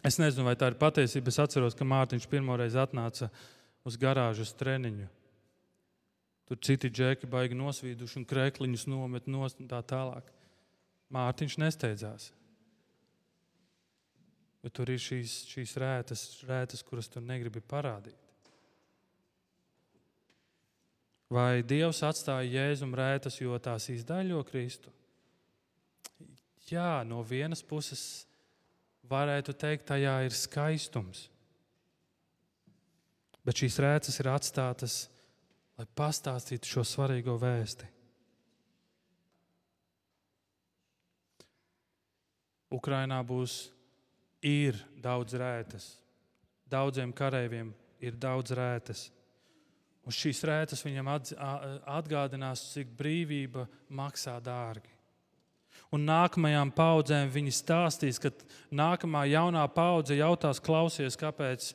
Es 0.05 0.19
nezinu, 0.21 0.45
vai 0.47 0.55
tā 0.59 0.71
ir 0.71 0.77
patiesība. 0.79 1.31
Es 1.31 1.39
atceros, 1.41 1.75
ka 1.77 1.87
Mārtiņš 1.87 2.27
pirmoreiz 2.31 2.77
atnāca 2.77 3.31
uz 3.87 3.97
garāžu 3.99 4.45
uz 4.45 4.53
treniņu. 4.57 5.07
Tur 6.47 6.59
citi 6.63 6.91
džeki 6.91 7.27
baigi 7.27 7.57
nosvīduši 7.59 8.21
un 8.21 8.27
krēkliņus 8.27 8.87
nomet 8.87 9.27
nost 9.27 9.59
un 9.59 9.67
tā 9.71 9.81
tālāk. 9.83 10.29
Mārtiņš 11.13 11.57
nesteidzās. 11.63 12.29
Bet 14.63 14.75
tur 14.75 14.89
ir 14.91 15.01
šīs, 15.01 15.41
šīs 15.47 15.75
rētas, 15.79 16.23
rētas, 16.47 16.83
kuras 16.83 17.07
tu 17.11 17.21
negribi 17.23 17.61
parādīt. 17.63 18.15
Vai 21.31 21.59
Dievs 21.67 21.99
atstāja 22.07 22.47
jēzumu 22.47 22.95
rētas, 22.95 23.41
jo 23.41 23.57
tās 23.59 23.89
izdaļo 23.91 24.39
Kristu? 24.47 24.93
Jā, 26.71 27.03
no 27.07 27.19
vienas 27.23 27.63
puses 27.63 28.26
varētu 29.09 29.55
teikt, 29.57 29.87
tajā 29.91 30.15
ir 30.27 30.35
skaistums. 30.35 31.27
Bet 33.47 33.61
šīs 33.61 33.77
rēcas 33.79 34.19
ir 34.19 34.29
atstātas, 34.31 34.97
lai 35.79 35.85
pastāstītu 35.95 36.67
šo 36.67 36.83
svarīgo 36.87 37.37
vēsti. 37.39 37.87
Ukrainā 42.75 43.21
būs 43.23 43.69
ir 44.43 44.75
daudz 44.99 45.37
rētas. 45.39 45.85
Daudziem 46.67 47.13
kareiviem 47.15 47.71
ir 48.03 48.17
daudz 48.19 48.51
rētas. 48.57 49.05
Un 50.03 50.15
šīs 50.15 50.43
rētas 50.47 50.83
viņam 50.83 51.07
atgādinās, 51.07 52.65
cik 52.73 52.91
brīvība 52.99 53.63
maksā 53.87 54.35
dārgi 54.43 54.96
un 55.93 56.07
nākamajām 56.07 56.71
paudzēm 56.75 57.31
viņi 57.33 57.53
stāstīs, 57.55 58.19
kad 58.21 58.41
nākamā 58.71 59.25
jaunā 59.31 59.63
paudze 59.71 60.17
jautās, 60.17 60.61
klausies, 60.63 61.17
kāpēc, 61.19 61.71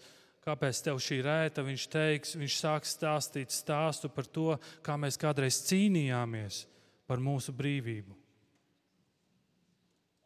kāpēc 0.47 0.83
tev 0.85 1.01
šī 1.03 1.21
rēta, 1.27 1.65
viņš 1.67 1.87
teiks, 1.93 2.37
viņš 2.38 2.59
sāks 2.61 2.97
stāstīt 2.97 3.55
stāstu 3.55 4.11
par 4.12 4.29
to, 4.29 4.57
kā 4.85 4.99
mēs 5.01 5.21
kādreiz 5.21 5.62
cīnījāmies 5.69 6.65
par 7.09 7.23
mūsu 7.23 7.55
brīvību. 7.57 8.17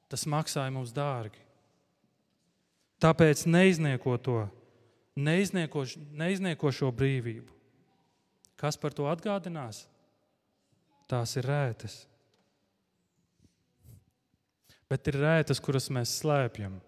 Tas 0.06 0.26
maksāja 0.30 0.70
mums 0.70 0.94
dārgi. 0.94 1.42
Tāpēc 3.02 3.42
neiznieko 3.50 4.14
to, 4.22 4.38
neiznieko, 5.18 5.84
neiznieko 6.16 6.72
šo 6.72 6.92
brīvību. 6.94 7.52
Kas 8.56 8.78
par 8.80 8.94
to 8.96 9.08
atgādinās? 9.10 9.84
Tās 11.10 11.36
ir 11.36 11.46
rētas. 11.46 12.06
Bet 14.90 15.08
ir 15.10 15.18
rētas, 15.18 15.60
kuras 15.62 15.88
mēs 15.90 16.12
slēpjam. 16.20 16.78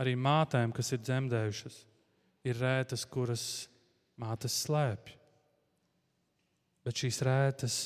Arī 0.00 0.16
mātēm, 0.16 0.72
kas 0.74 0.90
ir 0.94 1.02
dzemdējušas, 1.04 1.76
ir 2.48 2.58
rētas, 2.58 3.04
kuras 3.06 3.44
mātes 4.20 4.56
slēpj. 4.64 5.16
Bet 6.86 7.02
šīs 7.02 7.20
rētas 7.26 7.76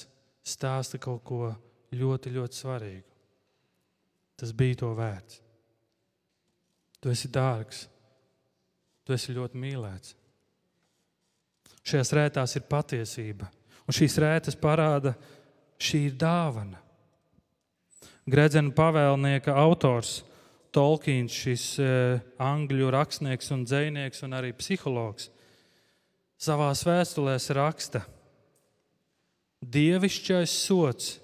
stāsta 0.46 1.00
kaut 1.02 1.24
ko 1.26 1.40
ļoti, 1.94 2.32
ļoti 2.34 2.60
svarīgu. 2.60 3.10
Tas 4.38 4.52
bija 4.56 4.80
to 4.82 4.92
vērts. 4.96 5.40
Tu 7.02 7.12
esi 7.12 7.28
dārgs, 7.28 7.84
tu 9.04 9.12
esi 9.12 9.34
ļoti 9.37 9.60
mīlēts. 9.60 10.14
Šajās 11.84 12.14
rētās 12.16 12.56
ir 12.56 12.64
patiesība, 12.64 13.50
un 13.84 13.96
šīs 13.96 14.16
rētas 14.22 14.56
parāda, 14.56 15.12
šī 15.76 16.06
ir 16.08 16.16
dāvana. 16.16 16.80
Gredzena 18.30 18.72
pavēlnieka 18.72 19.52
autors 19.60 20.22
Tolkiens, 20.74 21.30
šis 21.30 21.64
e, 21.78 21.88
angļu 22.42 22.88
rakstnieks 22.90 23.52
un 23.54 23.62
dzinieks 23.68 24.24
un 24.26 24.34
arī 24.34 24.50
psihologs, 24.56 25.28
savā 26.40 26.72
vēstulē 26.74 27.37
raksta, 27.54 28.02
ka 28.02 28.14
Dievišķais 29.64 30.52
sots 30.66 31.14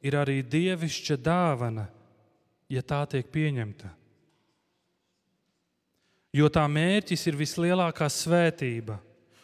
ir 0.00 0.16
arī 0.16 0.40
dievišķa 0.46 1.16
dāvana, 1.20 1.88
ja 2.70 2.82
tā 2.82 3.02
tiek 3.10 3.26
pieņemta. 3.28 3.90
Jo 6.32 6.46
tā 6.48 6.62
mērķis 6.70 7.26
ir 7.26 7.36
vislielākā 7.36 8.06
svētība, 8.08 9.00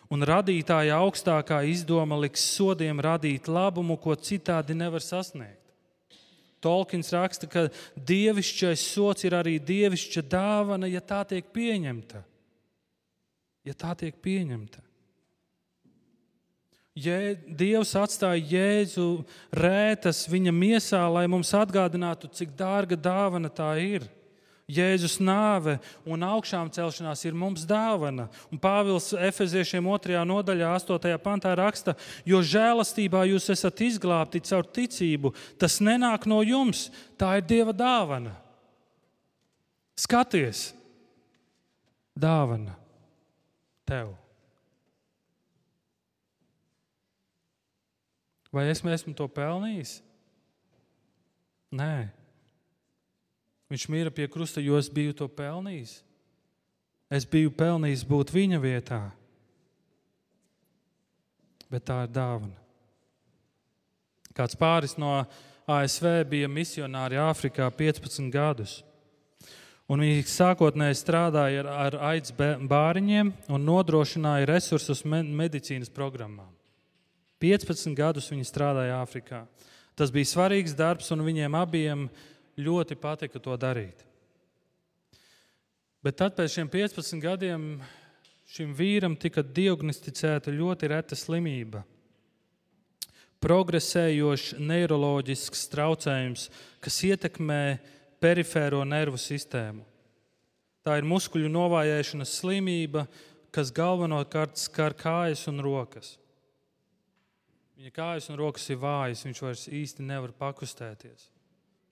un 0.08 0.22
radītāja 0.22 1.00
augstākā 1.02 1.64
izdoma 1.68 2.16
liks 2.22 2.44
sodiem 2.54 3.02
radīt 3.02 3.50
labumu, 3.50 3.98
ko 3.98 4.14
citādi 4.14 4.76
nevar 4.78 5.02
sasniegt. 5.02 5.65
Tolkiens 6.66 7.12
raksta, 7.14 7.46
ka 7.46 7.68
dievišķais 7.94 8.88
sots 8.90 9.26
ir 9.28 9.38
arī 9.38 9.56
dievišķa 9.62 10.24
dāvana, 10.26 10.90
ja 10.90 11.04
tā 11.04 11.22
tiek 11.30 11.46
pieņemta. 11.54 12.24
Ja 13.66 13.74
tā 13.74 13.94
tiek 13.98 14.18
pieņemta. 14.22 14.82
Jē, 16.96 17.36
Dievs 17.44 17.90
atstāja 17.98 18.40
Jēzu 18.40 19.20
rētas 19.52 20.22
viņa 20.32 20.52
miesā, 20.56 21.02
lai 21.12 21.26
mums 21.28 21.50
atgādinātu, 21.52 22.30
cik 22.32 22.54
dārga 22.56 22.96
dāvana 22.96 23.50
tā 23.52 23.74
ir. 23.82 24.06
Jēzus 24.66 25.20
nāve 25.22 25.76
un 26.02 26.24
augšām 26.26 26.72
celšanās 26.74 27.20
ir 27.22 27.36
mums 27.38 27.62
dāvana. 27.70 28.26
Un 28.50 28.58
Pāvils 28.58 29.12
Efeziešiem 29.14 29.86
2. 29.86 30.18
nodaļā, 30.26 30.72
8. 30.74 31.12
pantā 31.22 31.52
raksta, 31.54 31.94
jo 32.26 32.40
žēlastībā 32.42 33.22
jūs 33.30 33.46
esat 33.54 33.84
izglābti 33.86 34.42
caur 34.42 34.66
ticību. 34.66 35.30
Tas 35.54 35.78
nenāk 35.78 36.26
no 36.26 36.40
jums, 36.42 36.88
tā 37.14 37.36
ir 37.38 37.46
Dieva 37.46 37.76
dāvana. 37.76 38.34
Skaties, 39.96 40.72
dāvana 42.18 42.74
tev! 43.86 44.16
Vai 48.50 48.66
es 48.72 48.82
esmu 48.82 49.14
to 49.14 49.30
pelnījis? 49.30 50.00
Nē. 51.76 52.25
Viņš 53.72 53.86
mīra 53.90 54.12
pie 54.14 54.28
krusta, 54.30 54.62
jo 54.62 54.78
es 54.78 54.90
biju 54.92 55.14
to 55.16 55.26
pelnījis. 55.30 55.98
Es 57.10 57.26
biju 57.26 57.52
pelnījis 57.54 58.04
būt 58.06 58.32
viņa 58.34 58.60
vietā. 58.62 59.00
Bet 61.70 61.86
tā 61.86 62.04
ir 62.06 62.12
dāvana. 62.14 62.54
Kāds 64.36 64.58
pāris 64.58 64.94
no 65.00 65.24
ASV 65.66 66.20
bija 66.30 66.50
misionāri 66.50 67.18
Āfrikā 67.18 67.66
15 67.74 68.30
gadus. 68.30 68.82
Un 69.86 70.02
viņi 70.02 70.26
sākotnēji 70.30 70.98
strādāja 70.98 71.62
ar, 71.62 71.68
ar 71.86 71.96
aids 72.10 72.34
bāriņiem 72.34 73.32
un 73.54 73.66
nodrošināja 73.66 74.48
resursus 74.50 75.04
medicīnas 75.06 75.90
programmām. 75.94 76.50
15 77.42 77.94
gadus 77.98 78.30
viņi 78.32 78.46
strādāja 78.48 79.00
Āfrikā. 79.02 79.44
Tas 79.96 80.10
bija 80.12 80.28
svarīgs 80.28 80.74
darbs, 80.76 81.10
un 81.14 81.22
viņiem 81.24 81.54
abiem 81.56 82.08
ļoti 82.56 82.96
patika 83.00 83.40
to 83.42 83.56
darīt. 83.60 84.04
Bet 86.04 86.18
tad 86.20 86.36
pēc 86.36 86.58
šiem 86.58 86.70
15 86.70 87.20
gadiem 87.22 87.64
šim 88.52 88.72
vīram 88.78 89.16
tika 89.18 89.42
diagnosticēta 89.42 90.54
ļoti 90.54 90.90
reta 90.92 91.18
slimība. 91.18 91.82
Progresējošs 93.42 94.56
neiroloģisks 94.62 95.66
traucējums, 95.72 96.46
kas 96.80 97.02
ietekmē 97.04 97.60
perifēro 98.22 98.80
nervu 98.88 99.20
sistēmu. 99.20 99.84
Tā 100.86 100.96
ir 101.00 101.08
muskuļu 101.10 101.50
novājēšanas 101.50 102.36
slimība, 102.40 103.04
kas 103.50 103.74
galvenokārt 103.74 104.56
skar 104.60 104.94
kājas 104.96 105.46
un 105.50 105.60
rokas. 105.64 106.14
Viņa 107.76 107.92
kājas 107.92 108.30
un 108.30 108.38
rokas 108.40 108.70
ir 108.70 108.78
vājas, 108.80 109.26
viņš 109.26 109.42
vairs 109.42 109.66
īsti 109.68 110.06
nevar 110.06 110.32
pakustēties. 110.38 111.26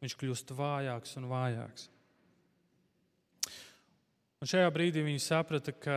Viņš 0.04 0.18
kļūst 0.20 0.50
vājāks 0.52 1.14
un 1.16 1.24
vājāks. 1.30 1.86
Un 4.44 4.50
šajā 4.50 4.68
brīdī 4.74 5.00
viņi 5.00 5.22
saprata, 5.24 5.72
ka 5.72 5.94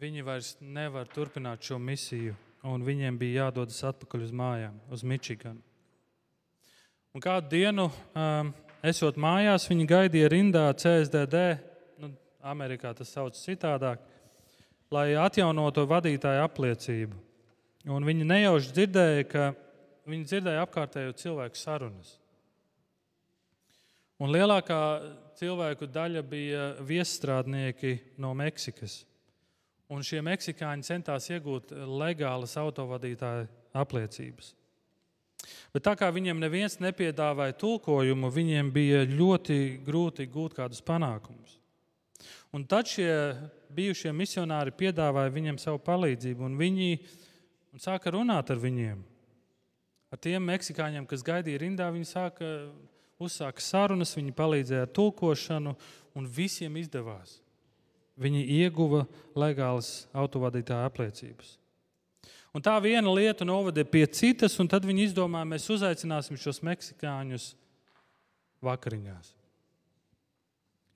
viņi 0.00 0.24
vairs 0.26 0.48
nevar 0.58 1.06
turpināt 1.06 1.62
šo 1.62 1.78
misiju, 1.78 2.34
un 2.66 2.82
viņiem 2.82 3.20
bija 3.20 3.44
jādodas 3.44 3.78
atpakaļ 3.86 4.26
uz 4.26 4.34
mājām, 4.34 4.80
uz 4.90 5.06
Mičiganu. 5.06 5.62
Un 7.14 7.22
kādu 7.22 7.52
dienu, 7.54 7.86
um, 8.18 8.50
esot 8.82 9.14
mājās, 9.14 9.68
viņi 9.70 9.86
gaidīja 9.94 10.34
rindā 10.34 10.66
CSDD, 10.74 11.46
nu, 12.02 12.10
Amerikā 12.42 12.96
tas 12.98 13.14
sauc 13.14 13.38
citādāk, 13.38 14.02
lai 14.90 15.12
atjaunotu 15.14 15.86
vadītāju 15.86 16.42
apliecību. 16.50 17.24
Un 17.94 18.10
viņi 18.10 18.26
nejauši 18.26 18.74
dzirdēja, 18.74 19.30
ka 19.30 19.48
viņi 20.10 20.32
dzirdēja 20.34 20.66
apkārtējo 20.66 21.14
cilvēku 21.22 21.62
sarunas. 21.62 22.16
Un 24.22 24.32
lielākā 24.32 24.80
cilvēku 25.36 25.88
daļa 25.92 26.22
bija 26.24 26.68
viesstrādnieki 26.86 27.98
no 28.22 28.32
Meksikas. 28.36 29.02
Un 29.92 30.02
šie 30.02 30.22
meksikāņi 30.24 30.86
centās 30.86 31.28
iegūt 31.30 31.74
legālas 31.86 32.56
autovadītāja 32.58 33.44
apliecības. 33.76 34.54
Bet 35.70 35.84
tā 35.86 35.92
kā 35.98 36.08
viņiem 36.10 36.40
neviens 36.42 36.78
nepiedāvāja 36.82 37.54
tulkojumu, 37.60 38.32
viņiem 38.32 38.72
bija 38.74 39.04
ļoti 39.06 39.58
grūti 39.86 40.26
gūt 40.32 40.56
kādus 40.56 40.82
panākumus. 40.82 41.60
Un 42.56 42.64
tad 42.66 42.88
šie 42.88 43.12
bijušie 43.76 44.10
misionāri 44.16 44.72
piedāvāja 44.74 45.34
viņiem 45.34 45.60
savu 45.60 45.78
palīdzību, 45.86 46.48
un 46.48 46.58
viņi 46.58 46.90
un 47.76 47.82
sāka 47.84 48.10
runāt 48.14 48.50
ar 48.50 48.58
viņiem. 48.62 49.02
Ar 50.10 50.22
tiem 50.22 50.46
meksikāņiem, 50.48 51.06
kas 51.06 51.24
gaidīja 51.26 51.60
rindā, 51.60 51.90
viņi 51.92 52.08
sāka 52.08 52.48
uzsāka 53.22 53.62
sarunas, 53.64 54.14
viņi 54.16 54.34
palīdzēja 54.36 54.86
ar 54.86 54.92
tulkošanu, 54.96 55.74
un 56.16 56.26
visiem 56.32 56.76
izdevās. 56.80 57.38
Viņi 58.16 58.46
ieguva 58.62 59.04
legālas 59.36 60.06
autovadītāja 60.16 60.88
apliecības. 60.88 61.56
Un 62.56 62.64
tā 62.64 62.72
viena 62.80 63.12
lieta 63.12 63.44
novada 63.44 63.84
pie 63.84 64.06
citas, 64.08 64.54
un 64.62 64.68
tad 64.72 64.86
viņi 64.88 65.10
izdomāja, 65.10 65.48
mēs 65.50 65.68
uzaicināsim 65.74 66.38
šos 66.40 66.62
meksikāņus 66.64 67.50
vakariņās. 68.64 69.34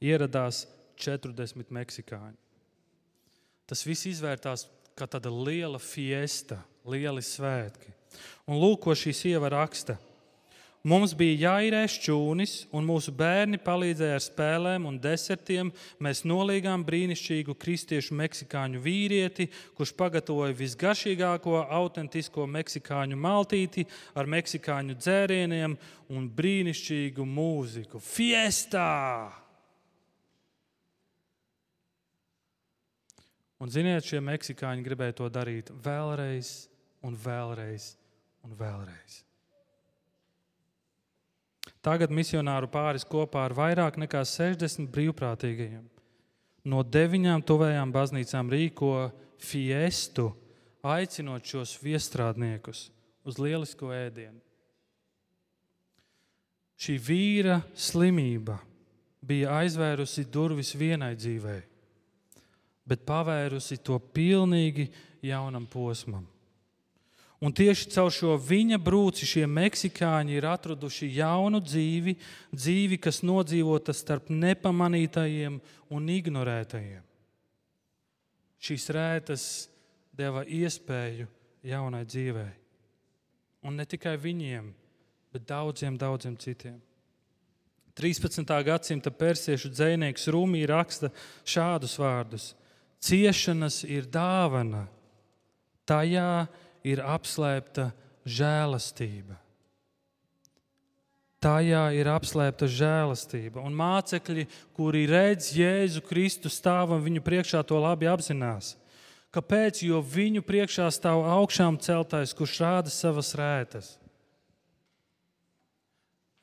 Ieradās 0.01 0.65
40 0.97 1.69
meksikāņi. 1.77 2.39
Tas 3.69 3.85
viss 3.85 4.09
izvērtās 4.09 4.65
kā 4.97 5.05
tāda 5.09 5.29
liela 5.29 5.79
fiesta 5.79 6.59
lieli 6.89 7.23
svētki. 7.25 7.93
Un 8.49 8.57
lūk, 8.59 8.87
ko 8.87 8.97
šī 8.97 9.13
sieva 9.15 9.53
raksta. 9.53 9.99
Mums 10.81 11.13
bija 11.13 11.51
jāīrē 11.51 11.83
šķūnis, 11.93 12.53
un 12.73 12.87
mūsu 12.89 13.13
bērni 13.13 13.59
palīdzēja 13.61 14.15
ar 14.17 14.23
spēlēm 14.25 14.87
un 14.89 14.97
desertiem. 14.97 15.69
Mēs 16.01 16.23
nolīgām 16.25 16.87
brīnišķīgu 16.89 17.53
kristiešu 17.61 18.17
meksikāņu 18.17 18.81
vīrieti, 18.81 19.51
kurš 19.77 19.93
pagatavoja 19.99 20.57
visgaršīgāko, 20.57 21.59
autentisko 21.77 22.49
meksikāņu 22.49 23.21
maltīti 23.21 23.85
ar 24.17 24.33
meksikāņu 24.33 24.97
dzērieniem 24.97 25.77
un 26.17 26.33
brīnišķīgu 26.41 27.29
mūziku. 27.29 28.01
Fiestā! 28.01 28.89
Un, 33.61 33.69
ziniet, 33.69 34.07
šie 34.09 34.25
meksikāņi 34.25 34.87
gribēja 34.87 35.21
to 35.21 35.29
darīt 35.29 35.69
vēlreiz, 35.85 36.71
un 37.05 37.21
vēlreiz, 37.21 37.99
un 38.49 38.57
vēlreiz. 38.57 39.27
Tagad 41.81 42.13
misionāru 42.13 42.69
pāris 42.69 43.07
kopā 43.09 43.47
ar 43.49 43.55
vairāk 43.57 43.97
nekā 44.03 44.21
60 44.29 44.91
brīvprātīgajiem 44.93 45.87
no 46.69 46.83
deviņām 46.85 47.43
tuvējām 47.47 47.93
baznīcām 47.95 48.51
rīko 48.53 49.11
fiestu 49.41 50.31
aicinot 50.85 51.45
šos 51.47 51.77
viestrādniekus 51.81 52.89
uz 53.25 53.39
lielisko 53.41 53.93
ēdienu. 53.95 54.41
Šī 56.81 56.97
vīra 57.05 57.59
slimība 57.77 58.57
bija 59.21 59.59
aizvērusi 59.61 60.25
durvis 60.33 60.73
vienai 60.81 61.13
dzīvei, 61.17 61.61
bet 62.89 63.05
pavērusi 63.09 63.77
to 63.85 63.99
pilnīgi 64.01 64.89
jaunam 65.25 65.67
posmam. 65.69 66.25
Un 67.41 67.55
tieši 67.57 67.89
caur 67.95 68.11
šo 68.13 68.35
viņa 68.37 68.77
brūci 68.85 69.25
šie 69.25 69.47
meksikāņi 69.49 70.35
ir 70.37 70.45
atraduši 70.45 71.09
jaunu 71.17 71.63
dzīvi, 71.65 72.13
dzīvi, 72.53 72.99
kas 73.01 73.23
nodzīvota 73.25 73.95
starp 73.97 74.29
nepamanītajiem 74.29 75.57
un 75.97 76.11
ignorētajiem. 76.13 77.01
Šīs 78.61 78.87
rētas 78.93 79.47
deva 80.13 80.45
iespēju 80.45 81.31
jaunai 81.65 82.05
dzīvei. 82.05 82.53
Un 83.65 83.81
ne 83.81 83.89
tikai 83.89 84.19
viņiem, 84.21 84.69
bet 85.33 85.49
daudziem, 85.49 85.97
daudziem 85.97 86.37
citiem. 86.37 86.77
13. 87.97 88.45
gadsimta 88.65 89.11
persiešu 89.13 89.73
dzinieks 89.73 90.29
Rūmī 90.29 90.67
raksta 90.69 91.09
šādus 91.49 91.97
vārdus: 92.01 92.53
Ciešanas 93.01 93.81
ir 93.89 94.05
dāvana, 94.13 94.87
tajā 95.89 96.35
ir 96.45 96.69
apslēpta 97.05 97.91
žēlastība. 98.25 99.37
Tajā 101.41 101.87
ir 101.97 102.09
apslēpta 102.13 102.69
žēlastība. 102.69 103.63
Un 103.65 103.73
mācekļi, 103.73 104.45
kuri 104.77 105.07
redz 105.09 105.55
Jēzu 105.57 106.03
Kristu 106.05 106.53
stāvam 106.53 107.01
viņu 107.01 107.23
priekšā, 107.25 107.63
to 107.65 107.81
labi 107.81 108.11
apzinās. 108.11 108.75
Kāpēc? 109.33 109.81
Jo 109.87 110.03
viņu 110.05 110.43
priekšā 110.45 110.91
stāv 110.93 111.25
augšām 111.39 111.79
celtais, 111.81 112.35
kurš 112.37 112.59
rāda 112.61 112.93
savas 112.93 113.33
rētas. 113.39 113.95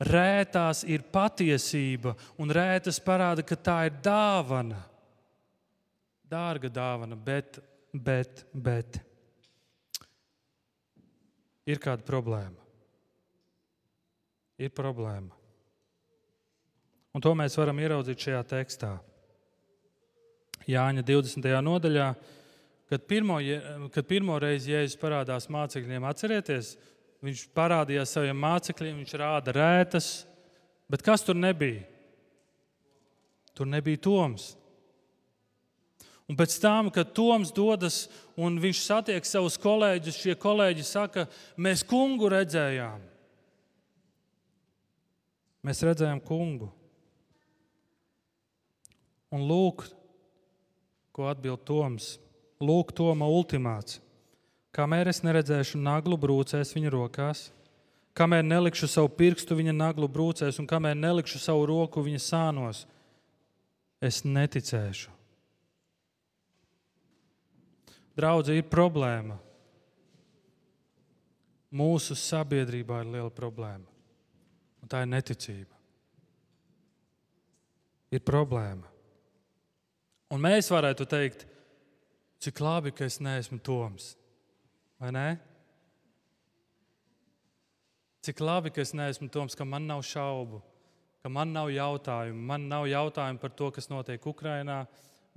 Rētās 0.02 0.84
ir 0.86 1.02
patiesība, 1.14 2.14
un 2.38 2.50
rētas 2.54 2.98
parāda, 3.02 3.42
ka 3.46 3.58
tā 3.58 3.80
ir 3.86 3.98
dāvana. 4.02 4.78
Dārga 6.28 6.70
dāvana, 6.70 7.18
bet, 7.18 7.58
bet, 7.92 8.44
bet 8.52 8.98
ir 11.68 11.80
kāda 11.82 12.04
problēma. 12.06 12.56
Ir 14.58 14.72
problēma. 14.74 15.34
Un 17.14 17.22
to 17.24 17.32
mēs 17.38 17.56
varam 17.58 17.78
ieraudzīt 17.82 18.26
šajā 18.26 18.42
tekstā. 18.50 18.92
Jāņa 20.68 21.04
20. 21.06 21.48
nodaļā, 21.64 22.08
kad 22.90 23.04
pirmo, 23.08 23.38
kad 23.94 24.08
pirmo 24.08 24.36
reizi 24.42 24.74
Jēzus 24.74 24.98
parādās 25.00 25.48
mācekļiem, 25.52 26.04
atcerieties, 26.08 26.74
viņš 27.24 27.46
parādījās 27.56 28.12
saviem 28.14 28.38
mācekļiem, 28.42 29.00
viņš 29.00 29.14
rāda 29.18 29.54
rētas, 29.56 30.10
bet 30.90 31.04
kas 31.06 31.24
tur 31.24 31.38
nebija? 31.38 31.86
Tur 33.56 33.66
nebija 33.66 33.98
Toms. 34.04 34.52
Un 36.28 36.36
pēc 36.36 36.58
tam, 36.60 36.90
kad 36.92 37.14
Toms 37.16 37.50
dodas 37.56 38.02
un 38.36 38.58
viņš 38.60 38.80
satiek 38.84 39.24
savus 39.24 39.56
kolēģus, 39.60 40.18
šie 40.20 40.34
kolēģi 40.36 40.84
saka, 40.84 41.24
mēs 41.56 41.84
kungu 41.88 42.28
redzējām. 42.34 43.00
Mēs 45.64 45.80
redzējām 45.88 46.20
kungu. 46.24 46.68
Un 49.32 49.44
lūk, 49.48 49.86
ko 51.16 51.26
atbild 51.32 51.64
Toms. 51.68 52.16
Lūk, 52.60 52.92
Toma 52.96 53.26
ultimāts. 53.30 53.98
Kamēr 54.74 55.08
es 55.10 55.24
neredzēšu 55.24 55.80
naglu 55.80 56.18
brūcēs 56.20 56.74
viņa 56.76 56.92
rokās, 56.92 57.48
kamēr 58.18 58.44
nelikšu 58.44 58.88
savu 58.90 59.10
pirkstu 59.16 59.56
viņa 59.58 59.74
naglu 59.74 60.08
brūcēs 60.12 60.60
un 60.60 60.68
kamēr 60.68 60.98
nelikšu 60.98 61.40
savu 61.40 61.64
roku 61.70 62.04
viņa 62.04 62.20
sānos, 62.22 62.84
es 64.04 64.22
neticēšu. 64.28 65.17
Draudze 68.18 68.56
ir 68.58 68.66
problēma. 68.66 69.36
Mūsu 71.78 72.16
sabiedrībā 72.18 73.02
ir 73.04 73.12
liela 73.12 73.30
problēma. 73.30 73.86
Un 74.82 74.90
tā 74.90 75.04
ir 75.04 75.10
neticība. 75.12 75.76
Ir 78.10 78.24
problēma. 78.24 78.88
Un 80.32 80.42
mēs 80.42 80.70
varētu 80.72 81.06
teikt, 81.08 81.44
cik 82.42 82.58
labi, 82.64 82.90
ka 82.96 83.06
es 83.06 83.20
neesmu 83.22 83.60
Toms. 83.64 84.14
Vai 84.98 85.12
ne? 85.14 85.28
Cik 88.24 88.42
labi, 88.42 88.72
ka 88.74 88.82
es 88.82 88.96
neesmu 88.96 89.30
Toms, 89.32 89.54
ka 89.54 89.64
man 89.68 89.86
nav 89.86 90.02
šaubu, 90.08 90.58
ka 91.22 91.30
man 91.30 91.54
nav 91.54 91.70
jautājumu. 91.70 92.42
Man 92.50 92.66
nav 92.72 92.88
jautājumu 92.90 93.40
par 93.44 93.54
to, 93.54 93.70
kas 93.76 93.92
notiek 93.92 94.26
Ukrajinā. 94.26 94.82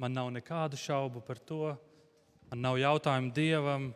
Man 0.02 0.17
nav 0.17 0.32
nekādu 0.34 0.80
šaubu 0.80 1.22
par 1.28 1.38
to, 1.38 1.76
man 2.52 2.66
nav 2.68 2.78
jautājumu 2.80 3.32
dievam, 3.34 3.92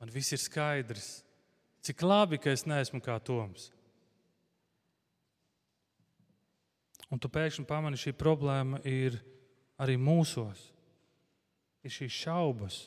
man 0.00 0.12
viss 0.12 0.32
ir 0.32 0.40
skaidrs. 0.40 1.20
Cik 1.84 2.02
labi, 2.04 2.40
ka 2.40 2.52
es 2.52 2.66
neesmu 2.68 3.00
kā 3.04 3.16
Toms. 3.24 3.70
Un 7.10 7.18
tu 7.18 7.28
pēkšņi 7.32 7.66
pamani, 7.66 7.98
šī 7.98 8.12
problēma 8.14 8.80
ir 8.86 9.18
arī 9.80 9.96
mūsos. 9.98 10.68
Ir 11.84 11.92
šīs 11.92 12.18
šaubas. 12.24 12.82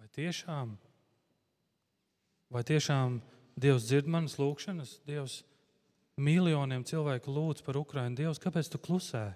Vai 0.00 0.08
tiešām, 0.10 0.72
vai 2.50 2.64
tiešām 2.66 3.20
Dievs 3.52 3.84
dzird 3.84 4.08
manas 4.08 4.38
lūgšanas? 4.40 4.96
Dievs 5.06 5.42
miljoniem 6.16 6.84
cilvēku 6.88 7.32
lūdz 7.32 7.62
par 7.66 7.76
Ukrajinu. 7.80 8.16
Dievs, 8.16 8.40
kāpēc 8.40 8.70
tu 8.72 8.80
klusē? 8.80 9.26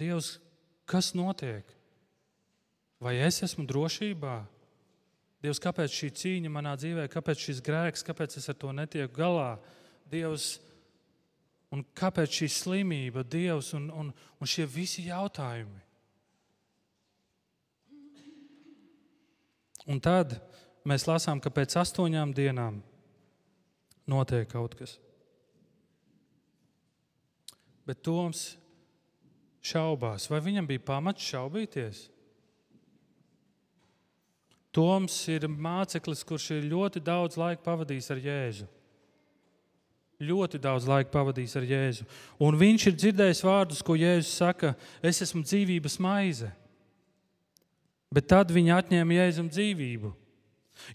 Dievs, 0.00 0.38
kas 0.88 1.12
notiek? 1.14 1.68
Vai 3.02 3.16
es 3.18 3.40
esmu 3.42 3.64
drošībā? 3.66 4.36
Dievs, 5.42 5.58
kāpēc 5.62 5.90
šī 5.90 6.08
cīņa 6.20 6.50
manā 6.54 6.76
dzīvē, 6.78 7.08
kāpēc 7.10 7.48
šis 7.48 7.62
grēks, 7.66 8.04
kāpēc 8.06 8.36
es 8.38 8.46
ar 8.52 8.54
to 8.54 8.70
netieku 8.70 9.16
galā? 9.16 9.56
Dievs, 10.12 10.60
un 11.74 11.82
kāpēc 11.98 12.38
šī 12.38 12.48
slimība, 12.54 13.24
Dievs, 13.26 13.72
un, 13.74 13.88
un, 13.90 14.12
un 14.12 14.52
šie 14.52 14.68
visi 14.70 15.08
jautājumi? 15.08 15.82
Un 19.90 19.98
tad 19.98 20.36
mēs 20.86 21.08
lasām, 21.10 21.42
ka 21.42 21.50
pēc 21.50 21.74
astoņām 21.82 22.30
dienām 22.38 22.78
notiek 24.06 24.46
kaut 24.46 24.78
kas. 24.78 24.94
Bet 27.82 27.98
Toms 28.06 28.52
šaubās, 29.58 30.30
vai 30.30 30.38
viņam 30.44 30.70
bija 30.70 30.86
pamats 30.86 31.26
šaubīties? 31.32 32.06
Toms 34.72 35.16
ir 35.28 35.44
māceklis, 35.50 36.24
kurš 36.24 36.54
ir 36.56 36.70
ļoti 36.70 37.02
daudz 37.04 37.36
laika 37.36 37.60
pavadījis 37.66 38.08
ar 38.14 38.22
Jēzu. 38.24 38.68
Ļoti 40.22 40.60
daudz 40.62 40.86
laika 40.88 41.10
pavadījis 41.12 41.58
ar 41.58 41.66
Jēzu. 41.68 42.06
Un 42.40 42.56
viņš 42.56 42.86
ir 42.88 42.96
dzirdējis 42.96 43.44
vārdus, 43.44 43.82
ko 43.84 43.98
Jēzus 43.98 44.32
saka: 44.40 44.72
Es 45.04 45.20
esmu 45.24 45.42
dzīvības 45.44 45.98
maize. 46.00 46.48
Bet 48.12 48.30
tad 48.32 48.52
viņi 48.54 48.72
atņēma 48.78 49.18
Jēzum 49.18 49.52
dzīvību. 49.52 50.12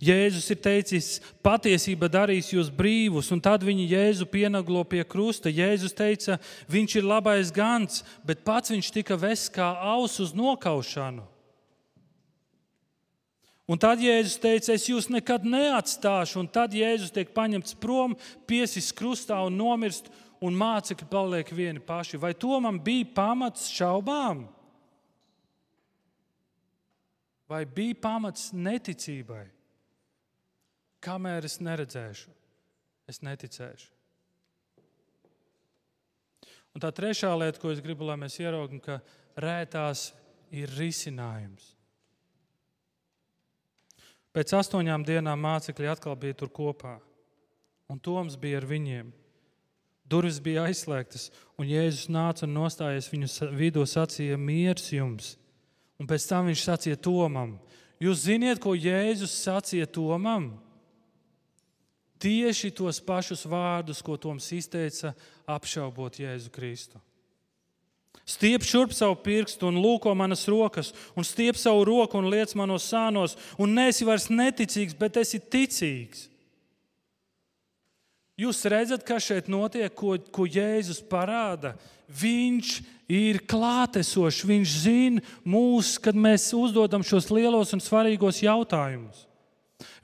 Jēzus 0.02 0.50
ir 0.52 0.60
teicis, 0.62 1.08
patiesība 1.46 2.10
darīs 2.12 2.50
jūs 2.52 2.70
brīvus, 2.74 3.30
un 3.32 3.42
tad 3.42 3.64
viņi 3.66 3.88
Jēzu 3.92 4.28
pienaglo 4.30 4.82
pie 4.90 5.04
krusta. 5.06 5.54
Jēzus 5.54 5.96
teica, 5.96 6.40
viņš 6.72 6.98
ir 6.98 7.08
labais 7.08 7.54
gans, 7.54 8.02
bet 8.26 8.44
pats 8.46 8.74
viņš 8.74 8.92
tika 8.94 9.18
vests 9.20 9.54
kā 9.54 9.70
aus 9.94 10.18
uz 10.24 10.34
nokaušanu. 10.38 11.37
Un 13.68 13.80
tad 13.84 14.00
Jēzus 14.00 14.38
teica, 14.40 14.72
es 14.78 14.86
jūs 14.88 15.10
nekad 15.12 15.44
neatstāšu, 15.44 16.40
un 16.40 16.48
tad 16.48 16.72
Jēzus 16.76 17.12
tiek 17.12 17.34
paņemts 17.36 17.76
prom, 17.82 18.16
piesis 18.48 18.94
krustā 18.96 19.42
un 19.44 19.58
nomirst, 19.60 20.08
un 20.40 20.56
mācekļi 20.56 21.08
paliek 21.12 21.52
vieni 21.52 21.84
paši. 21.84 22.20
Vai 22.22 22.32
to 22.38 22.60
man 22.64 22.80
bija 22.84 23.10
pamats 23.18 23.68
šaubām? 23.74 24.46
Vai 27.52 27.66
bija 27.68 28.00
pamats 28.08 28.54
neticībai? 28.56 29.46
Kamēr 31.04 31.46
es 31.48 31.60
neredzēšu, 31.64 32.32
es 33.12 33.22
neticēšu. 33.24 33.94
Un 36.76 36.84
tā 36.84 36.92
trešā 36.94 37.32
lieta, 37.36 37.60
ko 37.60 37.72
es 37.74 37.82
gribu, 37.84 38.08
lai 38.08 38.20
mēs 38.22 38.40
ieraugam, 38.40 38.80
ka 38.84 39.00
rētās 39.42 40.12
ir 40.54 40.72
risinājums. 40.78 41.77
Pēc 44.38 44.54
astoņām 44.54 45.02
dienām 45.02 45.42
mācekļi 45.42 45.90
atkal 45.90 46.14
bija 46.20 46.38
tur 46.38 46.52
kopā, 46.54 47.00
un 47.90 47.98
Toms 47.98 48.36
bija 48.38 48.62
ar 48.62 48.68
viņiem. 48.70 49.10
Durvis 50.06 50.38
bija 50.40 50.68
aizslēgtas, 50.70 51.32
un 51.58 51.66
Jēzus 51.66 52.06
nāca 52.14 52.46
un 52.46 52.54
nostājies 52.54 53.10
viņu 53.10 53.50
vidū, 53.58 53.82
sacīja: 53.90 54.38
Mieres 54.38 54.92
jums! 54.94 55.34
Un 55.98 56.06
pēc 56.06 56.30
tam 56.30 56.52
viņš 56.52 56.62
sacīja 56.68 57.00
Tomam, 57.02 57.58
Jūs 58.02 58.28
zināt, 58.28 58.62
ko 58.62 58.76
Jēzus 58.78 59.34
sacīja 59.42 59.88
Tomam? 59.90 60.52
Tieši 62.22 62.72
tos 62.78 63.00
pašus 63.02 63.46
vārdus, 63.50 64.04
ko 64.06 64.18
Toms 64.22 64.46
izteica, 64.54 65.14
apšaubot 65.50 66.18
Jēzu 66.22 66.54
Kristu. 66.54 67.02
Stiep 68.28 68.66
šurp 68.68 68.96
savu 68.96 69.16
pirkstu 69.24 69.70
un 69.70 69.78
lūko 69.80 70.12
manas 70.18 70.48
rokas, 70.50 70.94
un 71.16 71.28
stiep 71.28 71.60
savu 71.60 71.86
roku 71.88 72.18
un 72.20 72.28
liec 72.32 72.56
manos 72.60 72.88
sānos, 72.90 73.38
un 73.60 73.76
nesi 73.78 74.08
vairs 74.08 74.28
neticīgs, 74.32 74.98
bet 74.98 75.20
esi 75.22 75.40
ticīgs. 75.40 76.26
Jūs 78.38 78.66
redzat, 78.70 79.06
kas 79.06 79.26
šeit 79.26 79.48
notiek, 79.50 79.90
ko, 79.98 80.16
ko 80.32 80.46
Jēzus 80.46 81.00
parāda. 81.10 81.74
Viņš 82.08 82.74
ir 83.12 83.40
klātesošs, 83.50 84.44
viņš 84.48 84.76
zina 84.84 85.24
mūs, 85.48 85.96
kad 86.02 86.16
mēs 86.16 86.50
uzdodam 86.56 87.04
šos 87.04 87.32
lielos 87.34 87.74
un 87.76 87.82
svarīgos 87.84 88.44
jautājumus. 88.46 89.27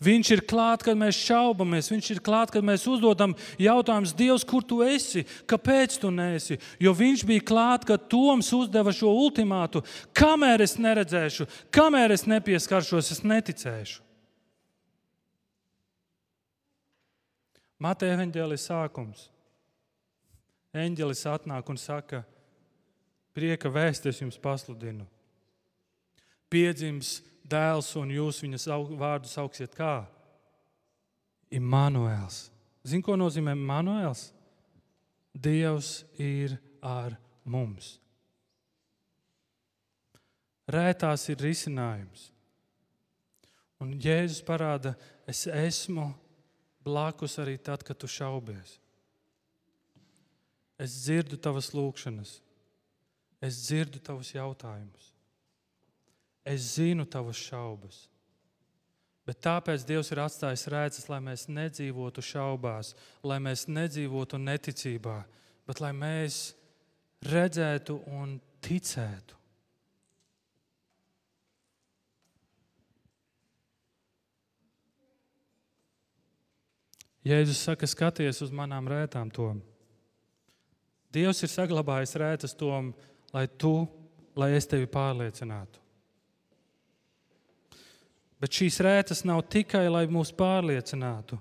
Viņš 0.03 0.29
ir 0.35 0.41
klāt, 0.45 0.83
kad 0.85 0.97
mēs 0.99 1.17
šaubamies, 1.17 1.89
viņš 1.89 2.09
ir 2.13 2.19
klāt, 2.21 2.51
kad 2.53 2.65
mēs 2.65 2.83
uzdodam 2.89 3.33
jautājumus, 3.57 4.13
Dievs, 4.13 4.45
kur 4.45 4.61
tu 4.61 4.83
esi, 4.85 5.23
kāpēc 5.49 5.95
tu 6.01 6.11
nesi. 6.13 6.59
Jo 6.77 6.93
viņš 6.93 7.23
bija 7.25 7.41
klāt, 7.41 7.87
kad 7.89 8.05
Toms 8.11 8.51
uzdeva 8.53 8.93
šo 8.93 9.09
ultimātu, 9.23 9.81
kamēr 10.13 10.61
es 10.61 10.77
neredzēšu, 10.77 11.49
kamēr 11.73 12.13
es 12.13 12.27
nepieskaršos, 12.29 13.09
es 13.17 13.23
neticēšu. 13.25 14.03
Mateja 17.81 18.13
evanģēlijas 18.15 18.69
sākums. 18.69 19.27
Eņģelis 20.77 21.25
atnāk 21.29 21.67
un 21.69 21.81
saka, 21.81 22.21
prieka 23.33 23.73
vēsties 23.73 24.21
jums 24.21 24.37
pasludinu. 24.41 25.09
Piedzims 26.53 27.17
dēls, 27.43 27.91
un 27.99 28.11
jūs 28.13 28.41
viņa 28.43 28.77
vārdu 28.99 29.29
sauksiet 29.29 29.75
kā? 29.75 30.05
Immanuēls. 31.53 32.47
Zini, 32.83 33.03
ko 33.05 33.15
nozīmē 33.19 33.53
Immanuēls? 33.55 34.31
Dievs 35.33 36.03
ir 36.21 36.57
ar 36.81 37.15
mums. 37.43 37.97
Rētās 40.69 41.27
ir 41.31 41.41
risinājums. 41.43 42.29
Un 43.83 43.97
Jēzus 43.99 44.43
parāda, 44.47 44.93
es 45.27 45.43
esmu 45.47 46.13
blakus 46.83 47.35
arī 47.41 47.57
tad, 47.59 47.83
kad 47.83 47.99
tu 47.99 48.07
šaubies. 48.07 48.77
Es 50.79 50.95
dzirdu 51.03 51.37
tavas 51.39 51.71
lūgšanas, 51.75 52.37
es 53.43 53.59
dzirdu 53.65 53.99
tavus 54.03 54.31
jautājumus. 54.35 55.11
Es 56.43 56.73
zinu 56.75 57.05
tavas 57.07 57.39
šaubas. 57.39 58.07
Bet 59.23 59.39
tāpēc 59.45 59.85
Dievs 59.87 60.11
ir 60.11 60.19
atstājis 60.19 60.65
rēcas, 60.71 61.05
lai 61.07 61.21
mēs 61.23 61.45
nedzīvotu 61.47 62.23
šaubās, 62.25 62.91
lai 63.23 63.37
mēs 63.39 63.69
nedzīvotu 63.71 64.39
neticībā, 64.41 65.21
bet 65.63 65.79
lai 65.79 65.93
mēs 65.95 66.49
redzētu 67.23 68.01
un 68.11 68.35
ticētu. 68.63 69.39
Jēzus 77.23 77.61
saka, 77.63 77.87
skaties 77.87 78.41
uz 78.43 78.51
manām 78.51 78.89
rētām, 78.91 79.29
tom. 79.31 79.61
Dievs 81.15 81.39
ir 81.45 81.51
saglabājis 81.53 82.17
rētas 82.19 82.57
tom, 82.59 82.91
lai 83.31 83.45
tu, 83.47 83.85
lai 84.35 84.51
es 84.57 84.67
tevi 84.67 84.89
pārliecinātu. 84.91 85.82
Bet 88.43 88.51
šīs 88.51 88.81
rētas 88.83 89.21
nav 89.23 89.45
tikai, 89.47 89.85
lai 89.87 90.03
mūs 90.11 90.33
pārliecinātu. 90.35 91.37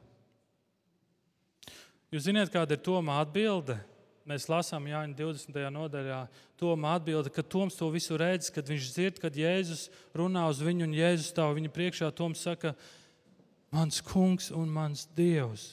Jūs 2.15 2.29
zināt, 2.29 2.53
kāda 2.55 2.77
ir 2.77 2.85
Toma 2.87 3.17
atbilde? 3.19 3.75
Mēs 4.29 4.45
lasām 4.47 4.85
Jāņa 4.87 5.17
20. 5.19 5.57
nodaļā, 5.75 6.21
Toma 6.61 6.93
atbilde, 6.95 7.33
ka 7.35 7.43
Toms 7.43 7.75
to 7.75 7.89
visu 7.91 8.15
redz, 8.21 8.53
kad 8.55 8.71
viņš 8.71 8.91
dzird, 8.95 9.19
kad 9.19 9.35
Jēzus 9.35 9.89
runā 10.15 10.45
uz 10.47 10.61
viņu 10.63 10.87
un 10.87 10.95
Jēzus 10.95 11.33
stāv 11.33 11.57
viņa 11.57 11.73
priekšā. 11.75 12.11
Toms 12.15 12.45
saka, 12.47 12.71
mans 13.75 13.99
kungs 14.07 14.53
un 14.55 14.71
mans 14.71 15.03
dievs. 15.19 15.73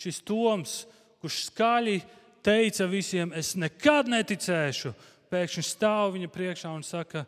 Šis 0.00 0.18
Toms, 0.26 0.74
kurš 1.22 1.44
skaļi 1.52 2.00
teica 2.42 2.90
visiem, 2.90 3.30
es 3.38 3.52
nekad 3.54 4.10
neticēšu, 4.10 4.90
pēkšņi 5.30 5.64
stāv 5.70 6.16
viņa 6.16 6.32
priekšā 6.34 6.74
un 6.74 6.82
saka, 6.82 7.22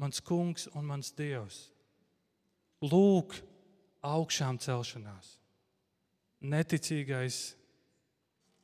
mans 0.00 0.22
kungs 0.24 0.66
un 0.74 0.88
mans 0.88 1.12
dievs. 1.16 1.68
Lūk, 2.80 3.36
augšām 4.06 4.58
celšanās. 4.62 5.34
Neticīgais 6.40 7.40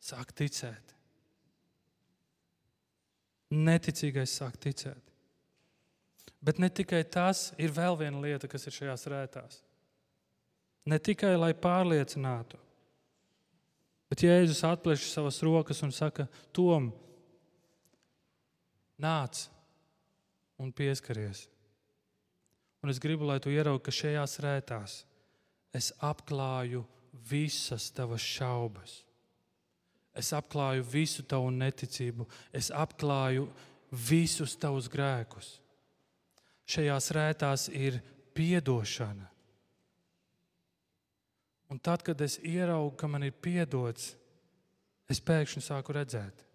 sāk 0.01 0.33
ticēt. 0.37 0.95
Neticīgais 3.53 4.33
sāk 4.41 4.57
ticēt. 4.63 5.13
Bet 6.43 6.61
ne 6.63 6.71
tikai 6.71 7.03
tas, 7.11 7.51
ir 7.59 7.73
vēl 7.75 7.99
viena 8.01 8.21
lieta, 8.23 8.49
kas 8.49 8.67
ir 8.67 8.75
šajās 8.75 9.07
rētās. 9.13 9.61
Ne 10.87 10.99
tikai 11.03 11.33
lai 11.35 11.51
pārliecinātu, 11.59 12.59
bet 14.07 14.23
Jēzus 14.23 14.63
atplēš 14.69 15.09
savas 15.11 15.41
rokas 15.43 15.83
un 15.83 15.91
saka, 15.95 16.29
Tom, 16.55 16.93
nāc, 19.03 19.49
un 20.59 20.73
pieskaries. 20.73 21.47
Un 22.83 22.93
es 22.93 23.01
gribu, 23.03 23.27
lai 23.27 23.41
tu 23.43 23.51
ieraugi, 23.51 23.83
ka 23.87 23.95
šajās 23.95 24.39
rētās 24.45 25.01
es 25.77 25.91
apklāju 26.05 26.85
visas 27.29 27.91
tavas 27.93 28.23
šaubas. 28.23 29.03
Es 30.17 30.33
apklāju 30.33 30.85
visu 30.89 31.25
tavu 31.29 31.51
neticību, 31.53 32.25
es 32.53 32.71
apklāju 32.73 33.49
visus 33.91 34.57
tavus 34.57 34.89
grēkus. 34.93 35.57
Šajās 36.67 37.11
rētās 37.15 37.69
ir 37.69 38.01
piedošana. 38.35 39.29
Un 41.69 41.83
tad, 41.83 42.03
kad 42.07 42.21
es 42.23 42.39
ieraugu, 42.47 42.95
ka 42.97 43.11
man 43.11 43.27
ir 43.27 43.35
piedots, 43.35 44.15
es 45.11 45.21
pēkšņi 45.21 45.63
sāku 45.67 45.95
redzēt. 45.97 46.46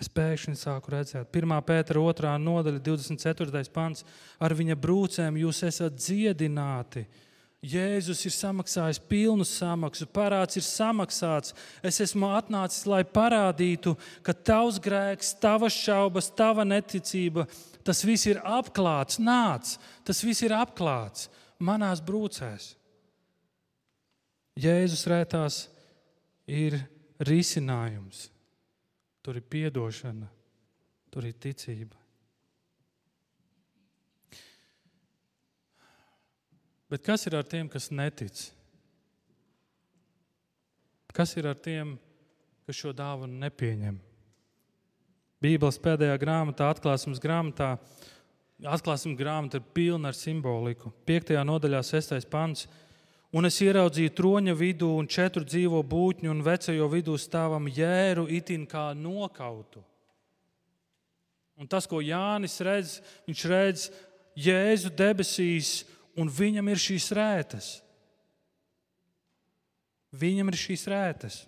Es 0.00 0.08
pēkšņi 0.08 0.56
sāku 0.56 0.94
redzēt, 0.94 1.28
1. 1.28 1.56
pētera 1.66 2.00
2. 2.00 2.36
nodaļa, 2.40 2.80
24. 2.86 3.64
pants. 3.74 4.06
Ar 4.40 4.54
viņa 4.56 4.76
brūcēm 4.80 5.36
jūs 5.42 5.60
esat 5.68 5.98
dziedināti. 6.00 7.04
Jēzus 7.60 8.22
ir 8.24 8.32
samaksājis 8.32 9.02
pilnu 9.04 9.44
samaksu, 9.44 10.06
parāds 10.08 10.56
ir 10.56 10.64
samaksāts. 10.64 11.52
Es 11.84 12.00
esmu 12.00 12.30
atnācis, 12.32 12.86
lai 12.88 13.02
parādītu, 13.04 13.92
ka 14.24 14.32
tavs 14.32 14.80
grēks, 14.80 15.34
tavas 15.42 15.76
šaubas, 15.76 16.30
tava 16.32 16.64
neticība, 16.64 17.44
tas 17.84 18.00
viss 18.08 18.30
ir 18.32 18.40
apklāts, 18.40 19.20
nāc, 19.20 19.76
tas 20.08 20.24
viss 20.24 20.40
ir 20.46 20.56
apklāts 20.56 21.28
manās 21.60 22.00
brūcēs. 22.00 22.72
Jēzus 24.60 25.04
rētās 25.12 25.62
ir 26.48 26.80
risinājums. 27.20 28.30
Tur 29.20 29.36
ir 29.36 29.44
piedošana, 29.44 30.28
tur 31.12 31.26
ir 31.28 31.36
ticība. 31.36 31.98
Bet 36.90 37.04
kas 37.06 37.26
ir 37.28 37.36
ar 37.38 37.46
tiem, 37.46 37.68
kas 37.70 37.90
netic? 37.94 38.48
Kas 41.14 41.36
ir 41.38 41.46
ar 41.46 41.58
tiem, 41.58 41.94
kas 42.66 42.78
šo 42.80 42.94
dāvanu 42.96 43.38
nepieņem? 43.44 43.98
Bībeles 45.40 45.78
pēdējā 45.80 46.16
grāmatā, 46.20 46.66
atklāsmes 46.72 47.20
grāmatā, 47.22 47.74
atklāsmes 48.66 49.16
grāmata 49.16 49.60
ir 49.60 49.68
pilna 49.76 50.10
ar 50.10 50.18
simboliku. 50.18 50.90
5. 51.08 51.32
nodaļā, 51.46 51.80
6. 51.86 52.26
pants. 52.30 52.66
Un 53.30 53.46
es 53.46 53.60
ieraudzīju 53.62 54.10
troņa 54.18 54.56
vidū 54.58 54.88
un 54.98 55.06
četru 55.06 55.44
dzīvo 55.46 55.84
būtņu, 55.86 56.32
un 56.32 56.42
vecajo 56.42 56.88
vidū 56.90 57.14
stāvam 57.14 57.68
jēru 57.70 58.26
itin 58.26 58.64
kā 58.66 58.88
nokautu. 58.98 59.84
Un 61.60 61.68
tas, 61.70 61.86
ko 61.86 62.00
Jānis 62.02 62.58
redz, 62.64 62.96
viņš 63.28 63.44
redz 63.52 63.84
Jēzu 64.40 64.90
debesīs, 64.96 65.84
un 66.18 66.30
viņam 66.32 66.70
ir 66.72 66.80
šīs 66.80 67.06
rētas. 67.14 67.68
Viņam 70.16 70.50
ir 70.50 70.58
šīs 70.58 70.86
rētas. 70.90 71.38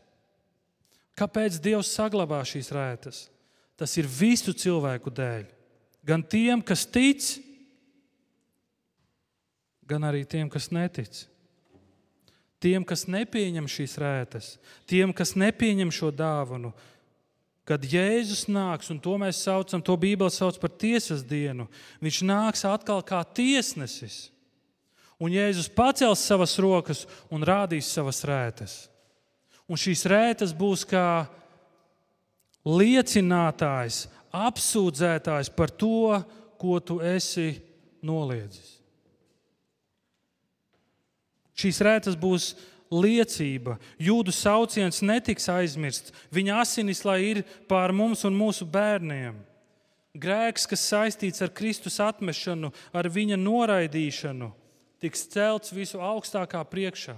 Kāpēc 1.18 1.58
Dievs 1.62 1.90
saglabā 1.96 2.42
šīs 2.46 2.70
rētas? 2.74 3.24
Tas 3.78 3.96
ir 3.98 4.06
visu 4.06 4.54
cilvēku 4.54 5.10
dēļ. 5.10 5.48
Gan 6.06 6.22
tiem, 6.22 6.62
kas 6.62 6.84
tic, 6.86 7.24
gan 9.88 10.06
arī 10.06 10.22
tiem, 10.28 10.50
kas 10.52 10.70
netic 10.70 11.24
tiem, 12.62 12.84
kas 12.86 13.04
nepieņem 13.10 13.66
šīs 13.70 13.98
rētas, 14.00 14.54
tiem, 14.88 15.12
kas 15.16 15.34
nepieņem 15.38 15.90
šo 15.94 16.12
dāvanu, 16.14 16.72
kad 17.68 17.84
Jēzus 17.86 18.48
nāks, 18.50 18.90
un 18.90 18.98
to 19.02 19.14
mēs 19.20 19.42
saucam, 19.44 19.82
to 19.82 19.96
Bībeli 19.98 20.32
sauc 20.34 20.58
par 20.62 20.72
tiesas 20.74 21.22
dienu, 21.26 21.68
viņš 22.02 22.22
nāks 22.26 22.64
atkal 22.68 23.02
kā 23.06 23.22
tiesnesis. 23.34 24.28
Un 25.22 25.30
Jēzus 25.30 25.70
pacels 25.70 26.24
savas 26.26 26.56
rokas 26.58 27.04
un 27.30 27.44
rādīs 27.46 27.90
savas 27.94 28.24
rētas. 28.26 28.74
Un 29.70 29.78
šīs 29.78 30.02
rētas 30.10 30.50
būs 30.50 30.82
kā 30.88 31.28
liecinātājs, 32.66 34.08
apsūdzētājs 34.34 35.52
par 35.54 35.70
to, 35.70 36.18
ko 36.58 36.78
tu 36.82 36.98
esi 37.02 37.54
noliedzis. 38.02 38.81
Šīs 41.58 41.80
rētas 41.84 42.16
būs 42.18 42.52
liecība. 42.92 43.78
Jūdu 44.00 44.32
sauciens 44.34 45.02
netiks 45.04 45.48
aizmirsts. 45.52 46.12
Viņa 46.32 46.60
asinis 46.62 47.04
lai 47.08 47.20
ir 47.30 47.42
pār 47.68 47.92
mums 47.96 48.24
un 48.28 48.36
mūsu 48.36 48.68
bērniem. 48.68 49.38
Grēks, 50.12 50.66
kas 50.68 50.84
saistīts 50.90 51.40
ar 51.44 51.52
Kristus 51.56 51.96
atmešanu, 52.04 52.68
ar 52.92 53.08
viņa 53.08 53.38
noraidīšanu, 53.40 54.50
tiks 55.00 55.24
celts 55.32 55.72
visu 55.72 56.02
augstākā 56.04 56.60
priekšā. 56.68 57.16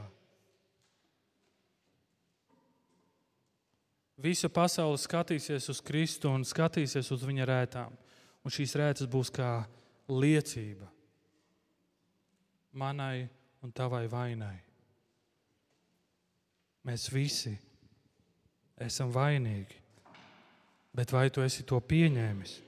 Visa 4.25 4.49
pasaule 4.49 4.97
skatīsies 4.97 5.67
uz 5.69 5.83
Kristu 5.85 6.31
un 6.31 6.47
skatīsies 6.47 7.11
uz 7.13 7.27
viņa 7.27 7.49
rētām. 7.51 7.99
Un 8.47 8.53
šīs 8.55 8.77
rētas 8.79 9.11
būs 9.11 9.33
kā 9.35 9.65
liecība 10.09 10.87
manai 12.75 13.29
un 13.65 13.73
tavai 13.73 14.05
vainai. 14.13 14.59
Mēs 16.85 17.09
visi 17.13 17.55
esam 18.85 19.13
vainīgi. 19.15 19.81
Bet 20.95 21.11
vai 21.11 21.27
tu 21.33 21.43
esi 21.43 21.65
to 21.67 21.81
pieņēmis? 21.81 22.59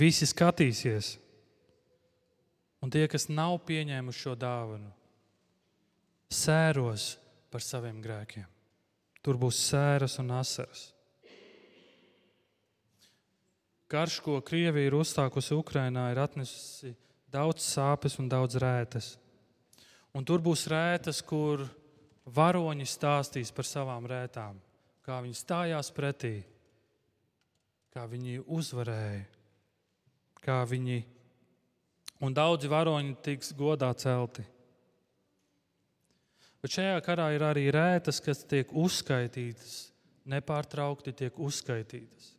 Visi 0.00 0.26
skatīsies, 0.26 1.16
un 2.80 2.90
tie, 2.90 3.04
kas 3.10 3.28
nav 3.28 3.58
pieņēmuši 3.66 4.22
šo 4.24 4.34
dāvanu, 4.38 4.88
sēros 6.30 7.12
par 7.50 7.62
saviem 7.62 7.98
grēkiem. 8.02 8.46
Tur 9.20 9.36
būs 9.38 9.58
sēras 9.66 10.16
un 10.22 10.30
asaras. 10.38 10.88
Karš, 13.90 14.20
ko 14.22 14.38
Krievija 14.46 14.86
ir 14.86 14.96
uzstākusi 14.96 15.58
Ukrajinā, 15.58 16.06
ir 16.14 16.22
atnesusi 16.22 16.94
daudz 17.32 17.64
sāpes 17.64 18.18
un 18.20 18.28
daudz 18.30 18.58
rētas. 18.60 19.14
Un 20.16 20.26
tur 20.26 20.42
būs 20.42 20.66
rētas, 20.70 21.20
kur 21.22 21.62
varoņi 22.26 22.86
stāstīs 22.88 23.52
par 23.54 23.66
savām 23.68 24.06
rētām, 24.10 24.58
kā 25.06 25.20
viņi 25.22 25.38
stājās 25.38 25.90
pretī, 25.94 26.40
kā 27.94 28.06
viņi 28.10 28.40
uzvarēja, 28.46 29.22
kā 30.42 30.58
viņi 30.66 30.98
un 32.26 32.34
daudzi 32.34 32.70
varoņi 32.70 33.14
tiks 33.24 33.54
godā 33.58 33.92
celti. 33.98 34.44
Bet 36.60 36.74
šajā 36.74 36.98
karā 37.04 37.30
ir 37.32 37.46
arī 37.46 37.70
rētas, 37.72 38.18
kas 38.20 38.42
tiek 38.44 38.68
uzskaitītas, 38.76 39.88
nepārtraukti 40.28 41.14
tiek 41.16 41.38
uzskaitītas. 41.40 42.34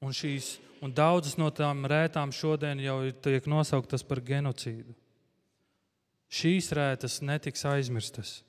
Un, 0.00 0.14
šīs, 0.16 0.54
un 0.80 0.94
daudzas 0.96 1.36
no 1.36 1.50
tām 1.52 1.84
rētām 1.88 2.32
šodien 2.32 2.80
jau 2.80 3.02
tiek 3.20 3.46
nosauktas 3.50 4.04
par 4.06 4.22
genocīdu 4.24 4.96
šīs 6.30 6.70
rētas 6.76 7.18
netiks 7.26 7.66
aizmirstas. 7.68 8.40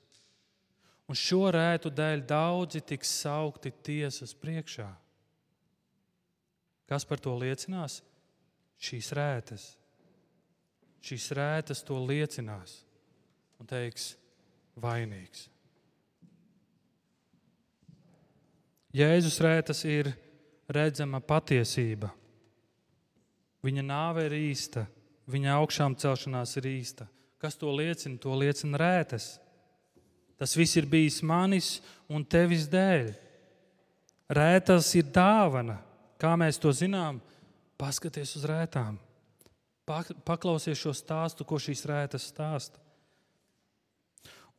Un 1.10 1.18
šo 1.18 1.50
rētu 1.52 1.90
dēļ 1.92 2.24
daudzi 2.30 2.80
tiks 2.86 3.10
saukti 3.24 3.72
tiesas 3.84 4.32
priekšā. 4.38 4.86
Kas 6.88 7.04
par 7.08 7.20
to 7.20 7.34
liecinās? 7.36 8.00
Šīs 8.82 9.10
rētas. 9.16 9.66
Šīs 11.02 11.28
rētas 11.34 11.82
to 11.86 11.98
liecinās 11.98 12.78
un 13.58 13.68
teiks, 13.70 14.12
vainīgs. 14.78 15.48
Jēzus 18.92 19.38
rētas 19.42 19.82
ir 19.88 20.12
redzama 20.74 21.20
patiesība. 21.20 22.10
Viņa 23.62 23.84
nāve 23.86 24.26
ir 24.26 24.34
īsta, 24.36 24.86
viņa 25.30 25.56
augšām 25.60 25.94
celšanās 25.98 26.56
ir 26.58 26.68
īsta. 26.72 27.06
Kas 27.42 27.58
to 27.58 27.70
liecina? 27.74 28.18
To 28.22 28.34
liecina 28.38 28.78
rētas. 28.78 29.36
Tas 30.38 30.56
viss 30.58 30.78
ir 30.78 30.86
bijis 30.90 31.20
manis 31.22 31.76
un 32.10 32.24
tevis 32.26 32.68
dēļ. 32.70 33.12
Rētas 34.32 34.90
ir 34.98 35.08
dāvana. 35.14 35.78
Kā 36.18 36.34
mēs 36.38 36.58
to 36.62 36.70
zinām? 36.74 37.20
Paskaties 37.78 38.36
uz 38.38 38.46
rētām. 38.46 38.98
Paklausies 39.86 40.78
šo 40.78 40.94
stāstu, 40.94 41.46
ko 41.46 41.58
šīs 41.58 41.82
rētas 41.90 42.28
stāsta. 42.30 42.78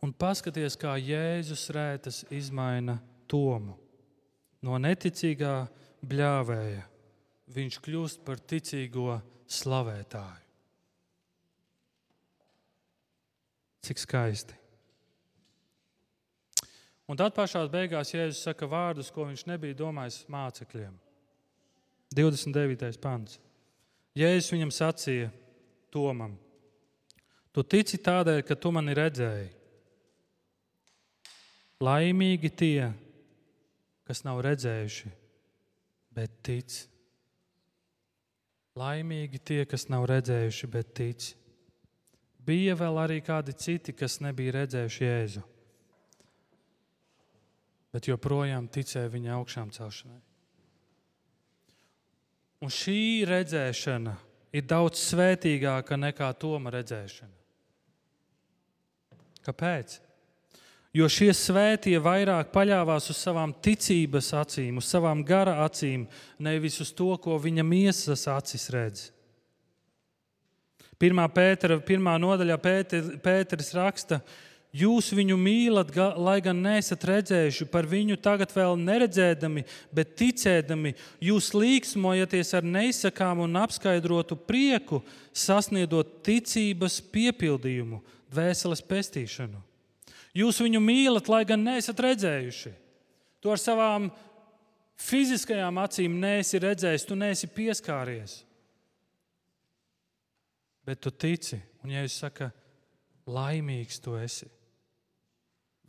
Un 0.03 0.11
paskaties, 0.11 0.75
kā 0.75 0.97
Jēzus 0.99 1.69
rētas 1.71 2.25
izmaina 2.27 2.97
tomu. 3.31 3.77
No 4.63 4.75
neticīgā 4.79 5.63
bļāvēja 6.03 6.83
viņš 7.53 7.79
kļūst 7.83 8.23
par 8.25 8.39
ticīgo 8.39 9.19
slavētāju. 9.51 10.41
Cik 13.83 13.99
skaisti. 13.99 14.55
Un 17.11 17.19
tad 17.19 17.33
pašā 17.35 17.65
beigās 17.67 18.13
Jēzus 18.13 18.45
saka 18.47 18.67
vārdus, 18.69 19.11
ko 19.11 19.25
viņš 19.27 19.43
nebija 19.49 19.75
domājis 19.75 20.21
mācekļiem. 20.31 20.93
29. 22.15 22.99
pants. 23.03 23.41
Jēzus 24.15 24.53
viņam 24.53 24.71
sacīja, 24.71 25.31
Tomam, 25.93 26.31
tu 27.53 27.61
tici 27.69 27.99
tādēļ, 28.01 28.39
ka 28.47 28.55
tu 28.57 28.71
mani 28.73 28.95
redzēji. 28.97 29.51
Laimīgi 31.83 32.49
tie, 32.49 32.87
kas 34.07 34.23
nav 34.25 34.39
redzējuši, 34.41 35.11
bet 36.15 36.41
tic. 36.45 36.83
Laimīgi 38.79 39.39
tie, 39.45 39.61
kas 39.69 39.87
nav 39.91 40.07
redzējuši, 40.09 40.69
bet 40.73 40.93
tic. 40.97 41.29
Bija 42.43 42.75
vēl 42.75 42.99
arī 43.03 43.19
kādi 43.23 43.53
citi, 43.55 43.93
kas 43.95 44.19
nebija 44.23 44.57
redzējuši 44.57 45.03
Jēzu, 45.05 45.43
bet 47.93 48.09
joprojām 48.09 48.67
ticēja 48.67 49.11
viņa 49.13 49.35
augšām 49.37 49.71
celšanai. 49.75 50.19
Un 52.63 52.71
šī 52.71 53.23
redzēšana 53.27 54.15
ir 54.55 54.65
daudz 54.67 55.01
svētīgāka 55.11 55.97
nekā 55.99 56.29
Toma 56.39 56.71
redzēšana. 56.73 57.39
Kāpēc? 59.43 59.97
Jo 60.93 61.07
šie 61.09 61.31
svētie 61.33 61.95
vairāk 61.97 62.51
paļāvās 62.53 63.09
uz 63.09 63.17
savām 63.17 63.55
ticības 63.65 64.29
acīm, 64.37 64.77
uz 64.77 64.85
savām 64.85 65.23
gara 65.25 65.55
acīm, 65.65 66.05
nevis 66.37 66.77
uz 66.83 66.91
to, 66.93 67.09
ko 67.17 67.39
viņa 67.41 67.65
miesas 67.65 68.27
acis 68.29 68.69
redz. 68.69 69.07
Pirmā, 71.01 71.25
Pētera, 71.33 71.79
pirmā 71.81 72.13
nodaļā 72.21 72.57
Pēter, 72.61 73.09
Pēters 73.25 73.73
raksta, 73.73 74.21
Jūs 74.73 75.11
viņu 75.13 75.35
mīlat, 75.37 75.91
lai 76.17 76.39
gan 76.41 76.57
neesat 76.65 77.03
redzējuši, 77.05 77.67
par 77.69 77.85
viņu 77.85 78.15
tagad 78.17 78.49
vēl 78.55 78.73
neredzēdami, 78.81 79.61
bet 79.93 80.15
ticēdami, 80.17 80.95
jūs 81.21 81.51
līksmojaties 81.53 82.55
ar 82.57 82.65
neizsakāmu 82.65 83.45
un 83.45 83.59
apskaidrotu 83.61 84.33
prieku, 84.49 85.03
sasniedzot 85.29 86.15
ticības 86.25 86.97
piepildījumu, 87.13 88.01
dvēseles 88.33 88.81
pestīšanu. 88.89 89.61
Jūs 90.33 90.61
viņu 90.63 90.81
mīlat, 90.81 91.29
lai 91.29 91.43
gan 91.45 91.61
neesat 91.65 91.99
redzējuši. 92.01 92.71
To 93.43 93.51
ar 93.53 93.61
savām 93.61 94.07
fiziskajām 94.97 95.77
acīm 95.83 96.15
neesi 96.21 96.61
redzējis, 96.63 97.05
tu 97.05 97.17
neesi 97.19 97.49
pieskāries 97.53 98.39
bet 100.85 100.99
tu 100.99 101.11
tici. 101.11 101.59
Un, 101.83 101.91
ja 101.91 102.03
jūs 102.03 102.19
sakat, 102.23 102.55
laimīgs 103.27 104.01
tu 104.03 104.15
esi, 104.19 104.49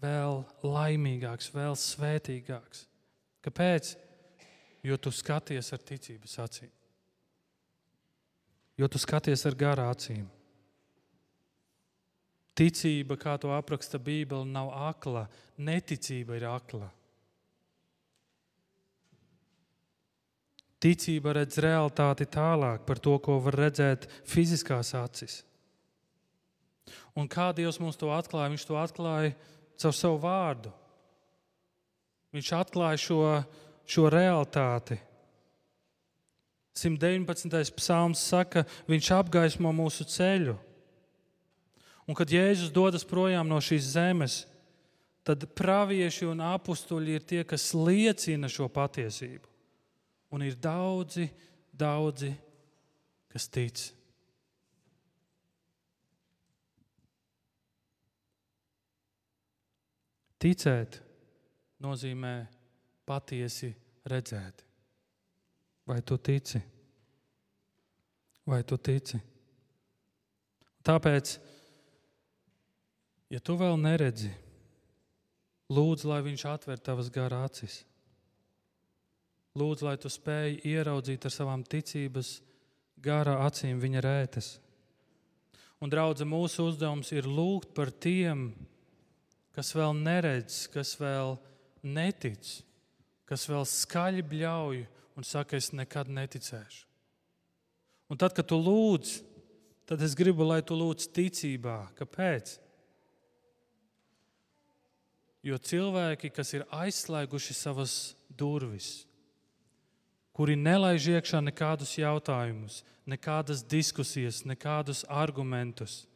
vēl 0.02 0.42
laimīgāks, 0.62 1.50
vēl 1.54 1.76
svētīgāks. 1.78 2.86
Kāpēc? 3.44 3.94
Jo 4.84 4.98
tu 5.00 5.12
skaties 5.14 5.72
ar 5.72 5.80
ticības 5.80 6.38
acīm. 6.44 6.72
Jo 8.76 8.88
tu 8.90 9.00
skaties 9.00 9.46
ar 9.48 9.56
garā 9.56 9.86
acīm. 9.92 10.26
Ticība, 12.54 13.16
kā 13.18 13.34
to 13.42 13.50
apraksta 13.50 13.98
Bībele, 13.98 14.46
nav 14.46 14.70
akla. 14.90 15.26
Neticība 15.58 16.36
ir 16.38 16.46
akla. 16.46 16.90
Ticība 20.84 21.32
redz 21.34 21.58
realitāti 21.64 22.26
tālāk 22.28 22.84
par 22.86 23.00
to, 23.00 23.16
ko 23.18 23.38
var 23.42 23.56
redzēt 23.64 24.06
fiziskās 24.28 24.92
acis. 24.98 25.40
Un 27.16 27.26
kā 27.30 27.48
Dievs 27.56 27.80
mums 27.80 27.96
to 27.96 28.10
atklāja? 28.12 28.52
Viņš 28.52 28.66
to 28.68 28.76
atklāja 28.78 29.32
caur 29.80 29.96
savu 29.96 30.20
vārdu. 30.22 30.72
Viņš 32.34 32.50
atklāja 32.58 33.00
šo, 33.00 33.18
šo 33.86 34.06
realitāti. 34.12 34.98
119. 36.74 37.74
psalms 37.78 38.22
saka, 38.28 38.64
viņš 38.90 39.10
apgaismo 39.14 39.70
mūsu 39.74 40.06
ceļu. 40.10 40.56
Un 42.04 42.16
kad 42.16 42.28
Jēzus 42.28 42.72
dodas 42.72 43.06
projām 43.08 43.48
no 43.48 43.60
šīs 43.64 43.94
zemes, 43.94 44.42
tad 45.24 45.46
pravieši 45.56 46.28
un 46.28 46.42
apstuļi 46.44 47.16
ir 47.16 47.24
tie, 47.24 47.42
kas 47.48 47.72
liecina 47.72 48.50
šo 48.52 48.68
patiesību. 48.68 49.48
Un 50.34 50.44
ir 50.44 50.56
daudzi, 50.60 51.30
daudzi, 51.72 52.34
kas 53.32 53.48
tic. 53.48 53.86
Ticēt 60.44 60.98
nozīmē 61.80 62.34
patiesi 63.08 63.70
redzēt. 64.04 64.60
Vai 65.88 66.02
tu 66.04 66.18
tici? 66.20 66.60
Vai 68.44 68.60
tu 68.64 68.76
tici? 68.76 69.20
Tāpēc, 70.84 71.38
ja 73.34 73.42
tu 73.42 73.56
vēl 73.58 73.74
neredzi, 73.80 74.30
lūdzu, 75.74 76.08
lai 76.10 76.22
Viņš 76.22 76.44
atver 76.52 76.78
tavas 76.78 77.10
garā 77.10 77.42
acis. 77.48 77.82
Lūdzu, 79.58 79.86
lai 79.86 79.96
tu 79.98 80.10
spēj 80.10 80.60
ieraudzīt 80.66 81.26
ar 81.26 81.34
savām 81.34 81.62
ticības 81.66 82.36
garā 83.02 83.40
acīm 83.46 83.78
viņa 83.82 84.02
rētas. 84.02 84.48
Un, 85.82 85.90
draudzē, 85.92 86.26
mūsu 86.26 86.70
uzdevums 86.70 87.10
ir 87.14 87.26
lūgt 87.28 87.74
par 87.76 87.90
tiem, 87.92 88.48
kas 89.54 89.74
vēl 89.76 89.94
neredz, 89.98 90.64
kas 90.72 90.94
vēl 90.98 91.36
netic, 91.84 92.48
kas 93.28 93.46
vēl 93.50 93.66
skaļi 93.68 94.24
bļauj 94.30 94.82
un 95.18 95.26
saka, 95.26 95.58
es 95.58 95.70
nekad 95.74 96.10
neticēšu. 96.10 96.82
Un 98.10 98.20
tad, 98.20 98.34
kad 98.36 98.46
tu 98.50 98.58
lūdz, 98.58 99.18
tad 99.88 100.02
es 100.04 100.16
gribu, 100.18 100.46
lai 100.46 100.60
tu 100.66 100.76
lūdz 100.78 101.08
ticībā. 101.14 101.78
Kāpēc? 101.98 102.58
Jo 105.44 105.58
cilvēki, 105.60 106.30
kas 106.32 106.54
ir 106.56 106.64
aizslēguši 106.72 107.54
savas 107.56 108.14
durvis, 108.32 109.04
kuri 110.32 110.56
nelaiž 110.56 111.10
iekšā 111.18 111.42
nekādus 111.44 111.92
jautājumus, 112.00 112.80
nekādas 113.06 113.60
diskusijas, 113.68 114.42
nekādus 114.48 115.04
argumentus, 115.12 116.06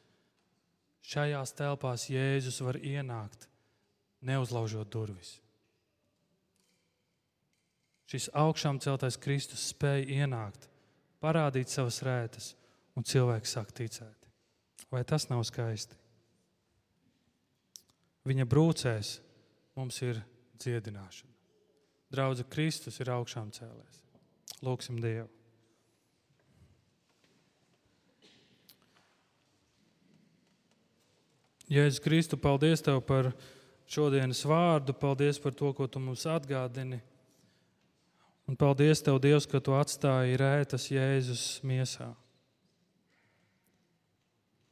šajās 1.05 1.53
telpās 1.61 2.09
Jēzus 2.09 2.63
var 2.65 2.81
ienākt, 2.81 3.47
neuzlaužot 4.25 4.89
durvis. 4.91 5.37
Šis 8.09 8.31
augšām 8.33 8.81
celtais 8.81 9.21
Kristus 9.21 9.69
spēja 9.75 10.25
ienākt, 10.25 10.71
parādīt 11.21 11.69
savas 11.69 12.01
rētas, 12.01 12.55
un 12.97 13.05
cilvēks 13.05 13.53
sāk 13.59 13.77
ticēt. 13.77 14.31
Vai 14.89 15.05
tas 15.05 15.29
nav 15.29 15.45
skaisti? 15.45 15.99
Viņa 18.27 18.47
brūcēs 18.49 19.19
mums 19.79 20.03
ir 20.03 20.23
dziedināšana. 20.59 21.35
Draudze 22.09 22.47
Kristus 22.49 22.99
ir 23.03 23.13
augšām 23.13 23.53
cēlēs. 23.55 24.01
Lūksim 24.65 24.99
Dievu! 25.03 25.29
Jēzus 31.69 32.01
Kristu, 32.01 32.39
paldies 32.41 32.81
Tev 32.81 33.03
par 33.05 33.29
šodienas 33.89 34.41
vārdu, 34.49 34.95
paldies 34.97 35.37
par 35.41 35.53
to, 35.53 35.75
ko 35.77 35.87
Tu 35.87 36.01
mums 36.01 36.25
atgādini. 36.25 37.03
Un 38.49 38.57
paldies 38.57 39.05
Tev, 39.05 39.21
Dievs, 39.21 39.45
ka 39.45 39.61
Tu 39.61 39.77
atstāji 39.77 40.41
rētas 40.41 40.89
Jēzus 40.89 41.61
miesā. 41.69 42.09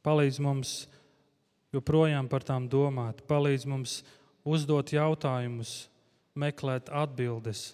Palīdz 0.01 0.41
mums 0.41 0.73
joprojām 1.75 2.29
par 2.31 2.45
tām 2.47 2.67
domāt, 2.71 3.23
palīdz 3.27 3.67
mums 3.69 3.99
uzdot 4.47 4.93
jautājumus, 4.95 5.87
meklēt 6.37 6.91
atbildes, 6.93 7.73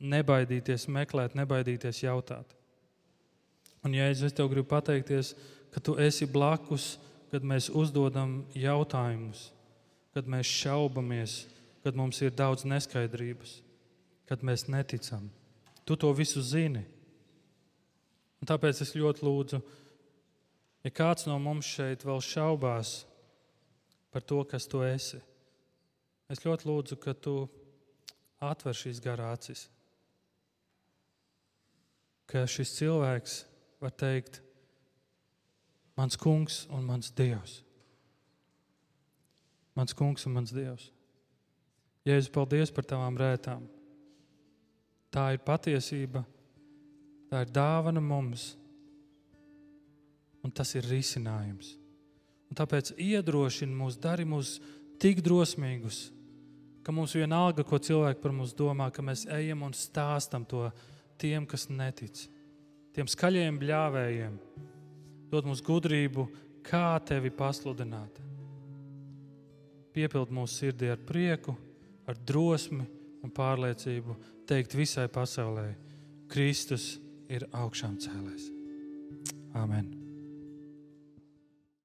nebaidīties 0.00 0.88
meklēt, 0.92 1.36
nebaidīties 1.38 2.02
jautāt. 2.04 2.52
Un, 3.86 3.94
Jēzus, 3.94 4.30
es 4.30 4.36
Tev 4.36 4.50
gribu 4.50 4.68
pateikties, 4.72 5.34
ka 5.72 5.80
Tu 5.80 5.94
esi 6.02 6.26
blakus, 6.26 6.96
kad 7.30 7.44
mēs 7.46 7.68
uzdodam 7.70 8.40
jautājumus, 8.54 9.50
kad 10.14 10.26
mēs 10.26 10.50
šaubamies, 10.50 11.44
kad 11.84 11.96
mums 11.96 12.20
ir 12.22 12.34
daudz 12.34 12.66
neskaidrības 12.66 13.60
kad 14.26 14.42
mēs 14.42 14.66
neticam. 14.70 15.30
Tu 15.86 15.96
to 15.96 16.10
visu 16.14 16.42
zini. 16.42 16.82
Un 18.42 18.48
tāpēc 18.50 18.82
es 18.82 18.94
ļoti 18.98 19.24
lūdzu, 19.24 19.60
ja 20.86 20.92
kāds 20.94 21.26
no 21.26 21.34
mums 21.42 21.66
šeit 21.66 22.04
vēl 22.06 22.20
šaubās 22.22 23.00
par 24.14 24.22
to, 24.22 24.38
kas 24.46 24.68
tu 24.70 24.84
esi, 24.86 25.18
es 26.30 26.42
ļoti 26.44 26.68
lūdzu, 26.68 26.98
ka 27.02 27.14
tu 27.14 27.40
atver 28.38 28.76
šīs 28.76 29.02
garā 29.02 29.32
acis. 29.34 29.66
Ka 32.30 32.44
šis 32.50 32.74
cilvēks 32.78 33.34
var 33.82 33.94
teikt, 33.98 34.40
mans 35.98 36.18
kungs 36.18 36.64
un 36.70 36.86
mans 36.86 37.10
dievs. 37.18 37.60
Mans 39.76 39.94
kungs 39.94 40.26
un 40.26 40.38
mans 40.38 40.54
dievs. 40.54 40.90
Jēzus, 42.06 42.30
paldies 42.30 42.70
par 42.70 42.86
tavām 42.86 43.18
rētām. 43.18 43.66
Tā 45.10 45.32
ir 45.34 45.42
patiesība, 45.42 46.22
tā 47.30 47.42
ir 47.42 47.50
dāvana 47.50 48.02
mums, 48.02 48.52
un 50.46 50.54
tas 50.54 50.70
ir 50.78 50.86
risinājums. 50.86 51.74
Un 52.46 52.58
tāpēc 52.58 52.92
iedrošina 53.02 53.74
mūs, 53.74 53.98
dari 53.98 54.26
mūs 54.28 54.56
tik 55.02 55.18
drosmīgus, 55.24 56.06
ka 56.86 56.94
mums 56.94 57.16
vienalga, 57.18 57.64
ko 57.66 57.80
cilvēki 57.82 58.22
par 58.22 58.34
mums 58.34 58.54
domā, 58.54 58.88
ka 58.94 59.02
mēs 59.02 59.26
ejam 59.34 59.64
un 59.66 59.74
stāstam 59.74 60.46
to 60.46 60.68
tiem, 61.18 61.48
kas 61.50 61.66
netic, 61.72 62.28
tiem 62.94 63.10
skaļiem 63.10 63.58
bļāvējiem, 63.58 64.38
dod 65.32 65.50
mums 65.50 65.64
gudrību, 65.66 66.28
kā 66.66 67.00
tevi 67.06 67.32
pasludināt. 67.34 68.22
Piepild 69.96 70.30
mūsu 70.34 70.60
sirdī 70.60 70.90
ar 70.92 71.02
prieku, 71.02 71.56
ar 72.06 72.18
drosmi 72.28 72.84
un 73.24 73.34
pārliecību 73.34 74.16
teikt 74.46 74.78
visai 74.78 75.08
pasaulē, 75.10 75.70
Kristus 76.30 76.96
ir 77.32 77.48
augšām 77.54 77.98
cēlēs. 78.02 78.50
Amen. 79.56 79.95